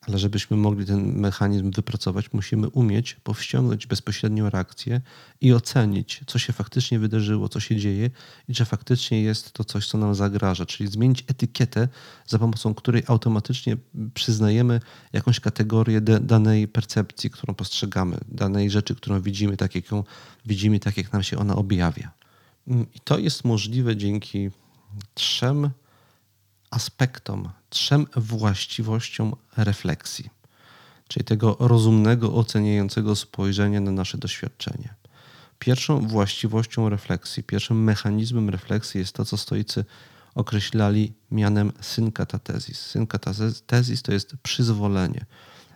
Ale 0.10 0.18
żebyśmy 0.18 0.57
mogli 0.57 0.86
ten 0.86 1.20
mechanizm 1.20 1.72
wypracować, 1.72 2.34
musimy 2.34 2.70
umieć 2.70 3.16
powściągnąć 3.24 3.88
bezpośrednią 3.88 4.49
reakcję 4.49 5.01
i 5.41 5.53
ocenić, 5.53 6.22
co 6.28 6.39
się 6.39 6.53
faktycznie 6.53 6.99
wydarzyło, 6.99 7.49
co 7.49 7.60
się 7.60 7.76
dzieje 7.76 8.10
i 8.47 8.53
czy 8.53 8.66
faktycznie 8.66 9.22
jest 9.22 9.51
to 9.51 9.64
coś, 9.64 9.88
co 9.88 9.97
nam 9.97 10.16
zagraża. 10.16 10.66
Czyli 10.66 10.89
zmienić 10.89 11.24
etykietę, 11.28 11.88
za 12.28 12.39
pomocą 12.39 12.74
której 12.74 13.03
automatycznie 13.07 13.78
przyznajemy 14.14 14.82
jakąś 15.14 15.39
kategorię 15.39 16.01
danej 16.01 16.68
percepcji, 16.68 17.30
którą 17.30 17.53
postrzegamy, 17.53 18.18
danej 18.28 18.70
rzeczy, 18.70 18.95
którą 18.95 19.22
widzimy, 19.22 19.57
tak 19.57 19.76
jak 19.76 19.91
ją 19.91 20.03
widzimy, 20.45 20.80
tak 20.80 20.97
jak 20.97 21.14
nam 21.14 21.24
się 21.24 21.38
ona 21.38 21.55
objawia. 21.55 22.12
I 22.68 22.99
to 23.03 23.20
jest 23.20 23.43
możliwe 23.43 23.97
dzięki 23.97 24.49
trzem 25.14 25.70
aspektom, 26.72 27.49
trzem 27.70 28.07
właściwościom 28.15 29.36
refleksji, 29.57 30.30
czyli 31.07 31.26
tego 31.26 31.57
rozumnego, 31.59 32.34
oceniającego 32.34 33.15
spojrzenia 33.15 33.82
na 33.82 33.91
nasze 33.91 34.17
doświadczenie. 34.17 34.93
Pierwszą 35.59 36.07
właściwością 36.07 36.89
refleksji, 36.89 37.43
pierwszym 37.43 37.84
mechanizmem 37.84 38.49
refleksji 38.49 38.99
jest 38.99 39.13
to, 39.13 39.26
co 39.26 39.38
stoicy 39.38 39.86
określali 40.36 41.13
mianem 41.32 41.72
synkatatezis. 41.82 42.80
Synkatatezis 42.80 44.01
to 44.01 44.11
jest 44.11 44.34
przyzwolenie, 44.43 45.26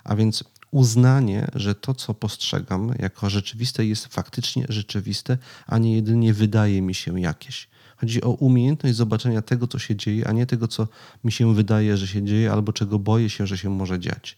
a 0.03 0.15
więc 0.15 0.43
uznanie, 0.71 1.47
że 1.55 1.75
to, 1.75 1.93
co 1.93 2.13
postrzegam 2.13 2.93
jako 2.99 3.29
rzeczywiste, 3.29 3.85
jest 3.85 4.07
faktycznie 4.07 4.65
rzeczywiste, 4.69 5.37
a 5.67 5.77
nie 5.77 5.95
jedynie 5.95 6.33
wydaje 6.33 6.81
mi 6.81 6.95
się 6.95 7.19
jakieś. 7.19 7.67
Chodzi 8.03 8.21
o 8.21 8.29
umiejętność 8.29 8.95
zobaczenia 8.95 9.41
tego, 9.41 9.67
co 9.67 9.79
się 9.79 9.95
dzieje, 9.95 10.27
a 10.27 10.31
nie 10.31 10.45
tego, 10.45 10.67
co 10.67 10.87
mi 11.23 11.31
się 11.31 11.55
wydaje, 11.55 11.97
że 11.97 12.07
się 12.07 12.23
dzieje, 12.23 12.51
albo 12.51 12.73
czego 12.73 12.99
boję 12.99 13.29
się, 13.29 13.47
że 13.47 13.57
się 13.57 13.69
może 13.69 13.99
dziać. 13.99 14.37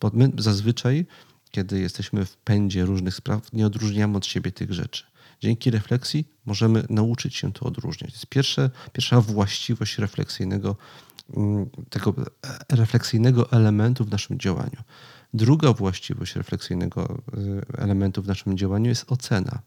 Bo 0.00 0.10
my 0.14 0.32
zazwyczaj, 0.38 1.06
kiedy 1.50 1.80
jesteśmy 1.80 2.24
w 2.24 2.36
pędzie 2.36 2.84
różnych 2.84 3.14
spraw, 3.14 3.52
nie 3.52 3.66
odróżniamy 3.66 4.16
od 4.16 4.26
siebie 4.26 4.52
tych 4.52 4.72
rzeczy. 4.72 5.04
Dzięki 5.40 5.70
refleksji 5.70 6.28
możemy 6.46 6.86
nauczyć 6.90 7.36
się 7.36 7.52
to 7.52 7.66
odróżniać. 7.66 8.10
To 8.10 8.16
jest 8.16 8.26
pierwsze, 8.26 8.70
pierwsza 8.92 9.20
właściwość 9.20 9.98
refleksyjnego, 9.98 10.76
mm, 11.36 11.66
tego 11.90 12.14
e, 12.70 12.76
refleksyjnego 12.76 13.52
elementu 13.52 14.04
w 14.04 14.10
naszym 14.10 14.38
działaniu. 14.38 14.82
Druga 15.34 15.72
właściwość 15.72 16.36
refleksyjnego 16.36 17.22
e, 17.78 17.82
elementu 17.82 18.22
w 18.22 18.26
naszym 18.26 18.58
działaniu 18.58 18.88
jest 18.88 19.12
ocena 19.12 19.62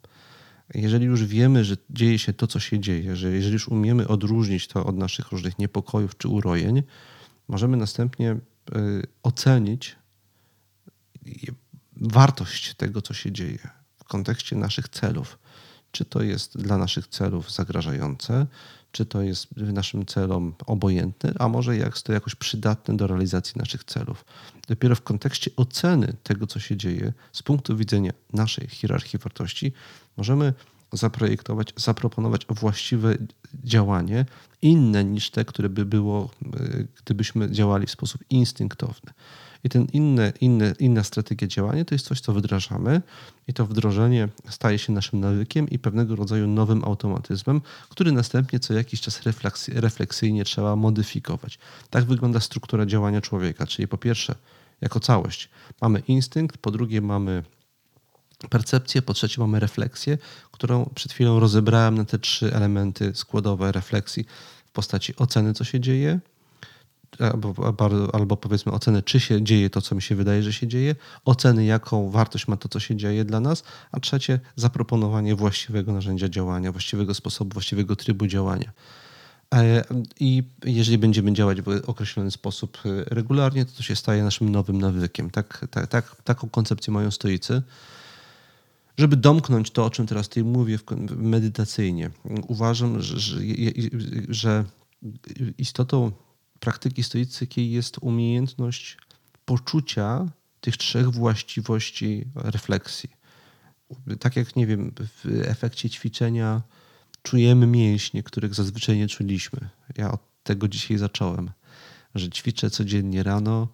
jeżeli 0.73 1.05
już 1.05 1.25
wiemy, 1.25 1.65
że 1.65 1.77
dzieje 1.89 2.19
się 2.19 2.33
to, 2.33 2.47
co 2.47 2.59
się 2.59 2.79
dzieje, 2.79 3.15
że 3.15 3.31
jeżeli 3.31 3.53
już 3.53 3.67
umiemy 3.67 4.07
odróżnić 4.07 4.67
to 4.67 4.85
od 4.85 4.97
naszych 4.97 5.31
różnych 5.31 5.59
niepokojów 5.59 6.17
czy 6.17 6.27
urojeń, 6.27 6.83
możemy 7.47 7.77
następnie 7.77 8.31
y, 8.31 9.03
ocenić 9.23 9.95
wartość 11.95 12.73
tego, 12.73 13.01
co 13.01 13.13
się 13.13 13.31
dzieje 13.31 13.69
w 13.97 14.03
kontekście 14.03 14.55
naszych 14.55 14.89
celów. 14.89 15.39
Czy 15.91 16.05
to 16.05 16.21
jest 16.21 16.57
dla 16.57 16.77
naszych 16.77 17.07
celów 17.07 17.51
zagrażające, 17.51 18.47
czy 18.91 19.05
to 19.05 19.21
jest 19.21 19.57
naszym 19.57 20.05
celom 20.05 20.55
obojętne, 20.65 21.33
a 21.39 21.47
może 21.47 21.77
jest 21.77 22.03
to 22.03 22.13
jakoś 22.13 22.35
przydatne 22.35 22.97
do 22.97 23.07
realizacji 23.07 23.53
naszych 23.55 23.83
celów. 23.83 24.25
Dopiero 24.67 24.95
w 24.95 25.01
kontekście 25.01 25.51
oceny 25.55 26.13
tego, 26.23 26.47
co 26.47 26.59
się 26.59 26.77
dzieje, 26.77 27.13
z 27.31 27.43
punktu 27.43 27.77
widzenia 27.77 28.11
naszej 28.33 28.67
hierarchii 28.67 29.19
wartości, 29.19 29.73
możemy 30.17 30.53
zaprojektować, 30.93 31.73
zaproponować 31.75 32.45
właściwe 32.49 33.17
działanie, 33.63 34.25
inne 34.61 35.03
niż 35.05 35.29
te, 35.29 35.45
które 35.45 35.69
by 35.69 35.85
było, 35.85 36.29
y, 36.55 36.87
gdybyśmy 37.05 37.51
działali 37.51 37.87
w 37.87 37.91
sposób 37.91 38.21
instynktowny. 38.29 39.13
I 39.63 39.69
ten 39.69 39.87
inne, 39.93 40.33
inne, 40.41 40.73
inna 40.79 41.03
strategia 41.03 41.47
działania 41.47 41.85
to 41.85 41.95
jest 41.95 42.05
coś, 42.05 42.21
co 42.21 42.33
wdrażamy, 42.33 43.01
i 43.47 43.53
to 43.53 43.65
wdrożenie 43.65 44.29
staje 44.49 44.79
się 44.79 44.93
naszym 44.93 45.19
nawykiem 45.19 45.69
i 45.69 45.79
pewnego 45.79 46.15
rodzaju 46.15 46.47
nowym 46.47 46.83
automatyzmem, 46.83 47.61
który 47.89 48.11
następnie 48.11 48.59
co 48.59 48.73
jakiś 48.73 49.01
czas 49.01 49.21
refleksyjnie 49.67 50.45
trzeba 50.45 50.75
modyfikować. 50.75 51.59
Tak 51.89 52.05
wygląda 52.05 52.39
struktura 52.39 52.85
działania 52.85 53.21
człowieka, 53.21 53.67
czyli 53.67 53.87
po 53.87 53.97
pierwsze, 53.97 54.35
jako 54.81 54.99
całość 54.99 55.49
mamy 55.81 55.99
instynkt, 55.99 56.57
po 56.57 56.71
drugie 56.71 57.01
mamy 57.01 57.43
percepcję, 58.49 59.01
po 59.01 59.13
trzecie 59.13 59.41
mamy 59.41 59.59
refleksję, 59.59 60.17
którą 60.51 60.89
przed 60.95 61.13
chwilą 61.13 61.39
rozebrałem 61.39 61.95
na 61.95 62.05
te 62.05 62.19
trzy 62.19 62.53
elementy 62.53 63.11
składowe 63.15 63.71
refleksji 63.71 64.25
w 64.65 64.71
postaci 64.71 65.15
oceny, 65.15 65.53
co 65.53 65.63
się 65.63 65.79
dzieje, 65.79 66.19
albo, 67.19 67.73
albo 68.13 68.37
powiedzmy 68.37 68.71
oceny, 68.71 69.03
czy 69.03 69.19
się 69.19 69.43
dzieje 69.43 69.69
to, 69.69 69.81
co 69.81 69.95
mi 69.95 70.01
się 70.01 70.15
wydaje, 70.15 70.43
że 70.43 70.53
się 70.53 70.67
dzieje, 70.67 70.95
oceny, 71.25 71.65
jaką 71.65 72.09
wartość 72.09 72.47
ma 72.47 72.57
to, 72.57 72.69
co 72.69 72.79
się 72.79 72.95
dzieje 72.95 73.25
dla 73.25 73.39
nas, 73.39 73.63
a 73.91 73.99
trzecie, 73.99 74.39
zaproponowanie 74.55 75.35
właściwego 75.35 75.93
narzędzia 75.93 76.29
działania, 76.29 76.71
właściwego 76.71 77.13
sposobu, 77.13 77.53
właściwego 77.53 77.95
trybu 77.95 78.27
działania. 78.27 78.71
E, 79.53 79.83
I 80.19 80.43
jeżeli 80.65 80.97
będziemy 80.97 81.33
działać 81.33 81.61
w 81.61 81.67
określony 81.87 82.31
sposób 82.31 82.77
e, 82.85 83.15
regularnie, 83.15 83.65
to 83.65 83.71
to 83.77 83.83
się 83.83 83.95
staje 83.95 84.23
naszym 84.23 84.49
nowym 84.49 84.81
nawykiem. 84.81 85.29
Tak, 85.29 85.65
tak, 85.71 85.87
tak, 85.87 86.15
taką 86.23 86.49
koncepcję 86.49 86.93
mają 86.93 87.11
stoicy. 87.11 87.61
Żeby 88.97 89.17
domknąć 89.17 89.71
to, 89.71 89.85
o 89.85 89.89
czym 89.89 90.07
teraz 90.07 90.29
tutaj 90.29 90.43
mówię 90.43 90.79
medytacyjnie, 91.17 92.11
uważam, 92.47 93.01
że, 93.01 93.19
że, 93.19 93.39
że 94.29 94.65
istotą 95.57 96.11
praktyki 96.59 97.03
stoicyjskiej 97.03 97.71
jest 97.71 97.97
umiejętność 98.01 98.97
poczucia 99.45 100.25
tych 100.61 100.77
trzech 100.77 101.09
właściwości 101.09 102.25
refleksji. 102.35 103.09
Tak 104.19 104.35
jak, 104.35 104.55
nie 104.55 104.67
wiem, 104.67 104.91
w 104.99 105.41
efekcie 105.45 105.89
ćwiczenia 105.89 106.61
czujemy 107.21 107.67
mięśnie, 107.67 108.23
których 108.23 108.53
zazwyczaj 108.53 108.97
nie 108.97 109.07
czuliśmy. 109.07 109.69
Ja 109.97 110.11
od 110.11 110.21
tego 110.43 110.67
dzisiaj 110.67 110.97
zacząłem, 110.97 111.51
że 112.15 112.29
ćwiczę 112.29 112.69
codziennie 112.69 113.23
rano 113.23 113.67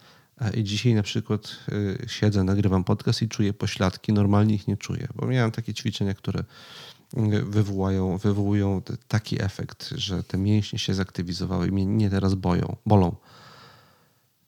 i 0.49 0.63
dzisiaj 0.63 0.93
na 0.93 1.03
przykład 1.03 1.57
y, 1.71 2.05
siedzę, 2.07 2.43
nagrywam 2.43 2.83
podcast 2.83 3.21
i 3.21 3.29
czuję 3.29 3.53
pośladki, 3.53 4.13
normalnie 4.13 4.55
ich 4.55 4.67
nie 4.67 4.77
czuję, 4.77 5.07
bo 5.15 5.27
miałem 5.27 5.51
takie 5.51 5.73
ćwiczenia, 5.73 6.13
które 6.13 6.43
wywołają, 7.43 8.17
wywołują 8.17 8.81
taki 9.07 9.43
efekt, 9.43 9.89
że 9.95 10.23
te 10.23 10.37
mięśnie 10.37 10.79
się 10.79 10.93
zaktywizowały 10.93 11.67
i 11.67 11.71
mnie 11.71 11.85
nie 11.85 12.09
teraz 12.09 12.35
boją, 12.35 12.75
bolą. 12.85 13.15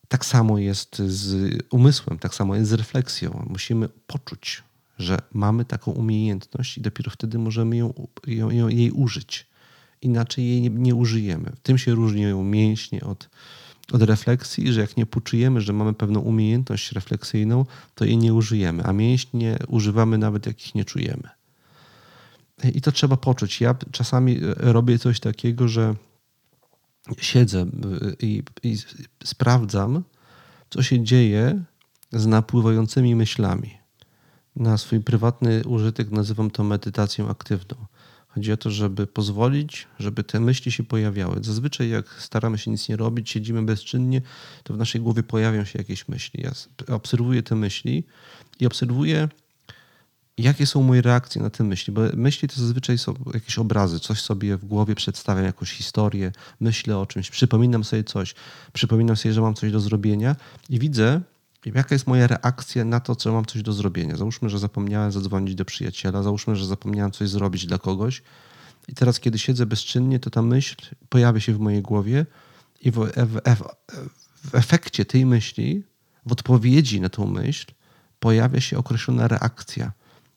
Tak 0.08 0.26
samo 0.26 0.58
jest 0.58 0.98
z 0.98 1.58
umysłem, 1.70 2.20
tak 2.20 2.36
samo 2.36 2.56
jest 2.56 2.70
z 2.70 2.74
refleksją. 2.74 3.46
Musimy 3.50 3.89
poczuć, 4.08 4.64
że 5.00 5.18
mamy 5.34 5.66
taką 5.66 5.91
umiejętność 5.91 6.78
i 6.78 6.82
dopiero 6.82 7.12
wtedy 7.12 7.38
możemy 7.38 7.78
ją, 7.78 7.93
ją, 8.28 8.50
ją 8.50 8.68
jej 8.68 8.91
użyć. 8.91 9.48
Inaczej 10.02 10.48
jej 10.48 10.62
nie, 10.62 10.70
nie, 10.70 10.96
użyjemy. 10.96 11.52
Tym 11.64 11.78
się 11.78 11.96
różnią 11.96 12.43
mięśnie 12.43 13.02
od, 13.02 13.30
od 13.92 14.02
refleksji, 14.02 14.74
że 14.74 14.82
jak 14.82 14.98
nie 14.98 15.06
poczujemy, 15.06 15.62
że 15.62 15.74
mamy 15.74 15.94
pewną 15.94 16.20
umiejętność 16.20 16.92
refleksyjną, 16.92 17.66
to 17.96 18.06
jej 18.06 18.18
nie 18.18 18.34
użyjemy, 18.34 18.84
a 18.84 18.94
mięśnie 18.94 19.58
używamy 19.68 20.18
nawet 20.18 20.46
jak 20.46 20.68
ich 20.68 20.76
nie 20.76 20.86
czujemy. 20.86 21.30
I 22.74 22.82
to 22.82 22.92
trzeba 22.92 23.18
poczuć. 23.18 23.62
Ja 23.62 23.76
czasami 23.92 24.40
robię 24.58 25.00
coś 25.00 25.20
takiego, 25.20 25.68
że 25.68 25.96
siedzę 27.18 27.66
i, 28.20 28.44
i 28.64 28.78
sprawdzam, 29.24 30.04
co 30.70 30.84
się 30.84 31.04
dzieje 31.04 31.64
z 32.12 32.26
napływającymi 32.26 33.16
myślami. 33.16 33.78
Na 34.56 34.78
swój 34.78 35.02
prywatny 35.02 35.64
użytek 35.64 36.12
nazywam 36.12 36.52
to 36.52 36.64
medytacją 36.64 37.30
aktywną. 37.30 37.76
Chodzi 38.36 38.52
o 38.52 38.58
to, 38.58 38.72
żeby 38.72 39.08
pozwolić, 39.08 39.88
żeby 40.00 40.24
te 40.24 40.40
myśli 40.40 40.72
się 40.72 40.84
pojawiały. 40.84 41.38
Zazwyczaj, 41.42 41.90
jak 41.90 42.10
staramy 42.20 42.58
się 42.58 42.72
nic 42.72 42.90
nie 42.90 42.96
robić, 42.96 43.30
siedzimy 43.30 43.62
bezczynnie, 43.62 44.22
to 44.64 44.74
w 44.74 44.78
naszej 44.78 45.02
głowie 45.02 45.24
pojawią 45.24 45.64
się 45.64 45.80
jakieś 45.80 46.08
myśli. 46.08 46.44
Ja 46.44 46.52
obserwuję 46.96 47.44
te 47.44 47.56
myśli 47.56 48.04
i 48.60 48.66
obserwuję, 48.66 49.30
jakie 50.38 50.66
są 50.66 50.84
moje 50.84 51.02
reakcje 51.02 51.42
na 51.42 51.50
te 51.50 51.64
myśli. 51.64 51.94
Bo 51.94 52.02
myśli 52.14 52.48
to 52.48 52.56
zazwyczaj 52.56 52.98
są 52.98 53.14
jakieś 53.34 53.58
obrazy, 53.58 54.00
coś 54.00 54.22
sobie 54.22 54.58
w 54.58 54.66
głowie 54.66 54.96
przedstawiam, 54.96 55.46
jakąś 55.46 55.72
historię, 55.72 56.32
myślę 56.60 56.98
o 56.98 57.06
czymś, 57.06 57.30
przypominam 57.30 57.84
sobie 57.84 58.04
coś, 58.04 58.36
przypominam 58.74 59.16
sobie, 59.16 59.34
że 59.34 59.42
mam 59.42 59.54
coś 59.54 59.72
do 59.72 59.80
zrobienia 59.80 60.36
i 60.70 60.80
widzę, 60.80 61.22
jaka 61.74 61.95
jest 61.95 62.07
moja 62.07 62.28
reakcja 62.28 62.86
na 62.86 62.99
to, 62.99 63.16
co 63.16 63.34
mam 63.34 63.45
coś 63.45 63.61
do 63.61 63.74
zrobienia. 63.74 64.16
Załóżmy, 64.16 64.49
że 64.49 64.59
zapomniałem 64.59 65.11
zadzwonić 65.11 65.55
do 65.55 65.66
przyjaciela, 65.66 66.24
załóżmy, 66.24 66.55
że 66.55 66.66
zapomniałem 66.66 67.11
coś 67.11 67.30
zrobić 67.30 67.66
dla 67.66 67.78
kogoś. 67.78 68.24
I 68.88 68.93
teraz, 68.93 69.20
kiedy 69.20 69.39
siedzę 69.39 69.66
bezczynnie, 69.66 70.20
to 70.20 70.30
ta 70.30 70.41
myśl 70.41 70.76
pojawia 71.09 71.39
się 71.39 71.53
w 71.53 71.59
mojej 71.59 71.82
głowie 71.82 72.26
i 72.82 72.91
w, 72.91 72.95
w, 73.16 73.39
w 74.49 74.55
efekcie 74.55 75.05
tej 75.05 75.26
myśli, 75.26 75.84
w 76.26 76.32
odpowiedzi 76.32 77.01
na 77.01 77.09
tą 77.09 77.28
myśl, 77.28 77.66
pojawia 78.20 78.61
się 78.61 78.78
określona 78.78 79.28
reakcja, 79.28 79.91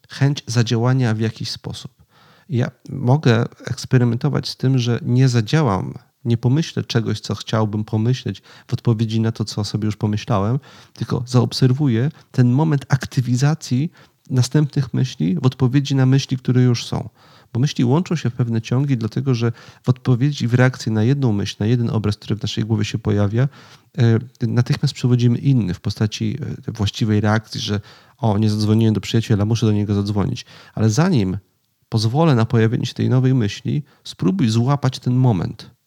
chęć 0.09 0.43
zadziałania 0.47 1.15
w 1.15 1.21
jakiś 1.21 1.51
sposób. 1.51 2.03
Ja 2.49 2.71
mogę 2.89 3.45
eksperymentować 3.65 4.49
z 4.49 4.57
tym, 4.57 4.79
że 4.79 5.01
nie 5.03 5.29
zadziałam 5.29 5.95
nie 6.29 6.37
pomyślę 6.37 6.85
czegoś, 6.85 7.21
co 7.21 7.35
chciałbym 7.35 7.85
pomyśleć 7.85 8.43
w 8.69 8.73
odpowiedzi 8.73 9.21
na 9.21 9.33
to, 9.33 9.45
co 9.45 9.65
sobie 9.65 9.87
już 9.87 9.97
pomyślałem, 9.97 10.59
tylko 10.93 11.23
zaobserwuję 11.27 12.11
ten 12.33 12.53
moment 12.53 12.87
aktywizacji 12.89 13.91
następnych 14.31 14.95
myśli 14.95 15.35
w 15.43 15.47
odpowiedzi 15.47 15.95
na 15.95 16.07
myśli, 16.07 16.37
które 16.37 16.63
już 16.63 16.87
są. 16.87 17.09
Bo 17.53 17.61
myśli 17.61 17.85
łączą 17.85 18.17
się 18.17 18.31
w 18.31 18.35
pewne 18.35 18.63
ciągi, 18.63 18.97
dlatego 18.97 19.35
że 19.35 19.53
w 19.83 19.89
odpowiedzi, 19.89 20.49
w 20.49 20.55
reakcji 20.55 20.93
na 20.93 21.03
jedną 21.03 21.33
myśl, 21.33 21.57
na 21.59 21.67
jeden 21.67 21.91
obraz, 21.91 22.17
który 22.17 22.37
w 22.37 22.43
naszej 22.43 22.65
głowie 22.65 22.85
się 22.85 22.99
pojawia, 22.99 23.49
e, 23.99 24.47
natychmiast 24.47 24.95
przewodzimy 24.95 25.39
inny 25.39 25.75
w 25.75 25.81
postaci 25.81 26.39
e, 26.69 26.73
właściwej 26.73 27.21
reakcji, 27.21 27.61
że 27.61 27.81
o, 28.19 28.39
nie 28.39 28.51
zadzwoniłem 28.51 28.95
do 28.95 29.01
przyjaciela, 29.01 29.45
muszę 29.45 29.67
do 29.67 29.73
niego 29.73 29.95
zadzwonić. 29.95 30.45
Ale 30.75 30.91
zanim 30.91 31.39
pozwolę 31.89 32.35
na 32.35 32.45
pojawienie 32.45 32.87
się 32.87 32.95
tej 32.95 33.09
nowej 33.09 33.35
myśli, 33.35 33.83
spróbuj 34.05 34.49
złapać 34.49 34.99
ten 34.99 35.15
moment 35.15 35.78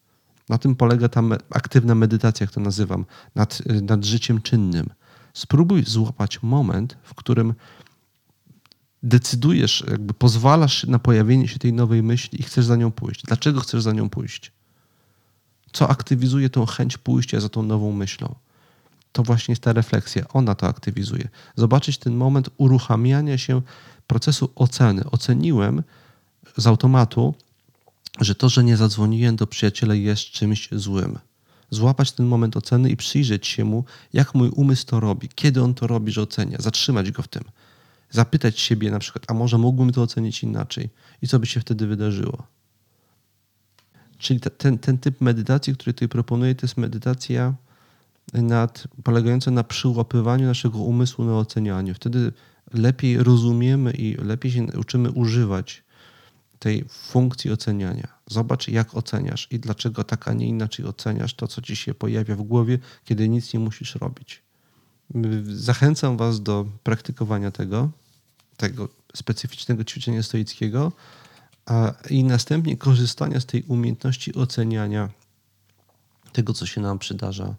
na 0.52 0.58
tym 0.58 0.76
polega 0.76 1.10
ta 1.10 1.22
aktywna 1.50 1.96
medytacja, 1.96 2.44
jak 2.44 2.54
to 2.54 2.62
nazywam, 2.62 3.06
nad, 3.36 3.62
nad 3.82 4.06
życiem 4.06 4.42
czynnym. 4.42 4.90
Spróbuj 5.34 5.84
złapać 5.84 6.44
moment, 6.44 6.98
w 7.04 7.14
którym 7.14 7.54
decydujesz, 9.04 9.84
jakby 9.92 10.14
pozwalasz 10.14 10.84
na 10.84 11.00
pojawienie 11.00 11.48
się 11.48 11.60
tej 11.60 11.74
nowej 11.74 12.04
myśli 12.04 12.40
i 12.40 12.44
chcesz 12.44 12.66
za 12.66 12.76
nią 12.76 12.92
pójść. 12.92 13.24
Dlaczego 13.24 13.60
chcesz 13.60 13.82
za 13.82 13.92
nią 13.92 14.10
pójść? 14.10 14.52
Co 15.74 15.90
aktywizuje 15.90 16.50
tą 16.50 16.66
chęć 16.66 16.98
pójścia 16.98 17.40
za 17.40 17.50
tą 17.50 17.64
nową 17.64 17.92
myślą? 17.92 18.36
To 19.12 19.24
właśnie 19.24 19.52
jest 19.52 19.64
ta 19.64 19.74
refleksja, 19.74 20.28
ona 20.34 20.56
to 20.56 20.68
aktywizuje. 20.68 21.30
Zobaczyć 21.56 21.98
ten 21.98 22.16
moment 22.16 22.50
uruchamiania 22.58 23.38
się 23.38 23.62
procesu 24.08 24.52
oceny. 24.56 25.04
Oceniłem 25.12 25.84
z 26.58 26.68
automatu, 26.68 27.36
że 28.20 28.36
to, 28.36 28.50
że 28.50 28.64
nie 28.64 28.78
zadzwoniłem 28.78 29.36
do 29.36 29.48
przyjaciela 29.48 29.96
jest 29.96 30.22
czymś 30.22 30.70
złym. 30.72 31.20
Złapać 31.70 32.12
ten 32.12 32.26
moment 32.26 32.58
oceny 32.58 32.90
i 32.90 32.98
przyjrzeć 32.98 33.48
się 33.48 33.66
mu, 33.66 33.84
jak 34.14 34.36
mój 34.36 34.50
umysł 34.50 34.86
to 34.86 35.00
robi, 35.00 35.30
kiedy 35.36 35.62
on 35.62 35.74
to 35.74 35.88
robi, 35.88 36.12
że 36.12 36.22
ocenia, 36.22 36.58
zatrzymać 36.60 37.12
go 37.12 37.22
w 37.22 37.28
tym. 37.28 37.44
Zapytać 38.10 38.60
siebie 38.60 38.92
na 38.92 39.00
przykład, 39.00 39.24
a 39.28 39.34
może 39.34 39.58
mógłbym 39.58 39.92
to 39.92 40.02
ocenić 40.02 40.44
inaczej 40.44 40.90
i 41.22 41.28
co 41.28 41.40
by 41.40 41.46
się 41.46 41.60
wtedy 41.60 41.88
wydarzyło. 41.88 42.48
Czyli 44.18 44.40
ten, 44.40 44.78
ten 44.78 44.98
typ 44.98 45.22
medytacji, 45.22 45.74
który 45.74 45.94
tutaj 45.94 46.10
proponuję, 46.10 46.56
to 46.56 46.66
jest 46.66 46.78
medytacja 46.78 47.54
nad, 48.34 48.88
polegająca 49.04 49.52
na 49.52 49.64
przyłapywaniu 49.64 50.48
naszego 50.48 50.80
umysłu 50.80 51.26
na 51.26 51.38
ocenianiu. 51.38 51.94
Wtedy 51.94 52.32
lepiej 52.74 53.24
rozumiemy 53.24 53.92
i 53.92 54.16
lepiej 54.16 54.52
się 54.52 54.68
uczymy 54.80 55.12
używać 55.12 55.84
tej 56.62 56.86
funkcji 56.90 57.52
oceniania. 57.52 58.08
Zobacz, 58.28 58.68
jak 58.68 58.96
oceniasz 58.96 59.48
i 59.52 59.60
dlaczego 59.60 60.04
tak, 60.04 60.28
a 60.28 60.34
nie 60.34 60.48
inaczej 60.48 60.86
oceniasz 60.86 61.34
to, 61.34 61.48
co 61.48 61.62
ci 61.62 61.76
się 61.76 61.94
pojawia 61.94 62.36
w 62.36 62.42
głowie, 62.42 62.80
kiedy 63.06 63.30
nic 63.30 63.54
nie 63.54 63.60
musisz 63.60 63.96
robić. 63.96 64.42
Zachęcam 65.44 66.18
Was 66.18 66.44
do 66.44 66.66
praktykowania 66.84 67.52
tego, 67.52 67.90
tego 68.58 68.90
specyficznego 69.16 69.84
ćwiczenia 69.84 70.24
stoickiego 70.24 70.92
a, 71.66 71.94
i 72.10 72.24
następnie 72.24 72.78
korzystania 72.78 73.40
z 73.40 73.46
tej 73.46 73.64
umiejętności 73.64 74.36
oceniania 74.36 75.10
tego, 76.32 76.54
co 76.54 76.66
się 76.66 76.82
nam 76.82 77.00
przydarza 77.00 77.56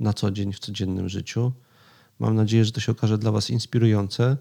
na 0.00 0.12
co 0.12 0.30
dzień 0.30 0.52
w 0.52 0.58
codziennym 0.58 1.08
życiu. 1.08 1.52
Mam 2.18 2.34
nadzieję, 2.34 2.64
że 2.64 2.72
to 2.72 2.80
się 2.80 2.92
okaże 2.92 3.18
dla 3.18 3.32
Was 3.32 3.50
inspirujące. 3.50 4.36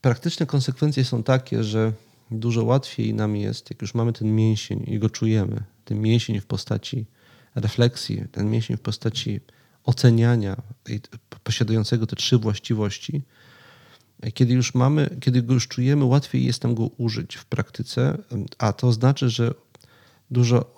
Praktyczne 0.00 0.46
konsekwencje 0.46 1.04
są 1.04 1.22
takie, 1.22 1.64
że 1.64 1.92
dużo 2.30 2.64
łatwiej 2.64 3.14
nam 3.14 3.36
jest, 3.36 3.70
jak 3.70 3.82
już 3.82 3.94
mamy 3.94 4.12
ten 4.12 4.34
mięsień 4.34 4.84
i 4.86 4.98
go 4.98 5.10
czujemy, 5.10 5.64
ten 5.84 6.00
mięsień 6.00 6.40
w 6.40 6.46
postaci 6.46 7.06
refleksji, 7.54 8.24
ten 8.32 8.50
mięsień 8.50 8.76
w 8.76 8.80
postaci 8.80 9.40
oceniania 9.84 10.62
posiadającego 11.44 12.06
te 12.06 12.16
trzy 12.16 12.38
właściwości, 12.38 13.22
kiedy 14.34 14.54
już 14.54 14.74
mamy, 14.74 15.16
kiedy 15.20 15.42
go 15.42 15.54
już 15.54 15.68
czujemy, 15.68 16.04
łatwiej 16.04 16.44
jest 16.44 16.62
nam 16.62 16.74
go 16.74 16.86
użyć 16.86 17.34
w 17.34 17.44
praktyce, 17.44 18.18
a 18.58 18.72
to 18.72 18.92
znaczy, 18.92 19.30
że 19.30 19.54
dużo 20.30 20.74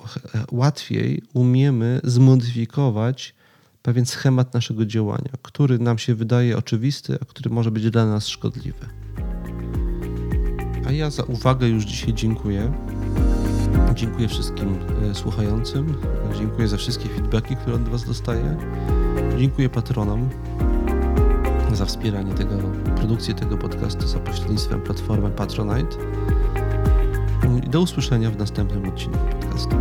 łatwiej 0.53 1.22
umiemy 1.32 2.01
zmodyfikować 2.05 3.34
pewien 3.82 4.07
schemat 4.07 4.55
naszego 4.55 4.86
działania, 4.86 5.30
który 5.42 5.78
nam 5.78 5.98
się 5.98 6.14
wydaje 6.14 6.57
oczywisty, 6.57 7.18
a 7.22 7.24
który 7.24 7.51
może 7.51 7.70
być 7.70 7.90
dla 7.90 8.07
nas 8.07 8.26
szkodliwy. 8.28 8.86
A 10.87 10.93
ja 10.93 11.11
za 11.11 11.22
uwagę 11.22 11.68
już 11.68 11.85
dzisiaj 11.85 12.14
dziękuję. 12.14 12.72
Dziękuję 13.95 14.28
wszystkim 14.28 14.78
e, 15.11 15.14
słuchającym. 15.14 15.95
Dziękuję 16.39 16.68
za 16.68 16.76
wszystkie 16.76 17.09
feedbacki, 17.09 17.57
które 17.57 17.76
od 17.76 17.89
Was 17.89 18.05
dostaję. 18.05 18.57
Dziękuję 19.39 19.68
patronom 19.68 20.28
za 21.72 21.85
wspieranie 21.85 22.35
tego, 22.35 22.55
produkcji 22.97 23.35
tego 23.35 23.57
podcastu 23.57 24.09
za 24.09 24.18
pośrednictwem 24.18 24.81
platformy 24.81 25.31
Patronite. 25.31 25.97
I 27.66 27.70
do 27.70 27.81
usłyszenia 27.81 28.31
w 28.31 28.37
następnym 28.37 28.89
odcinku 28.89 29.18
podcastu. 29.41 29.76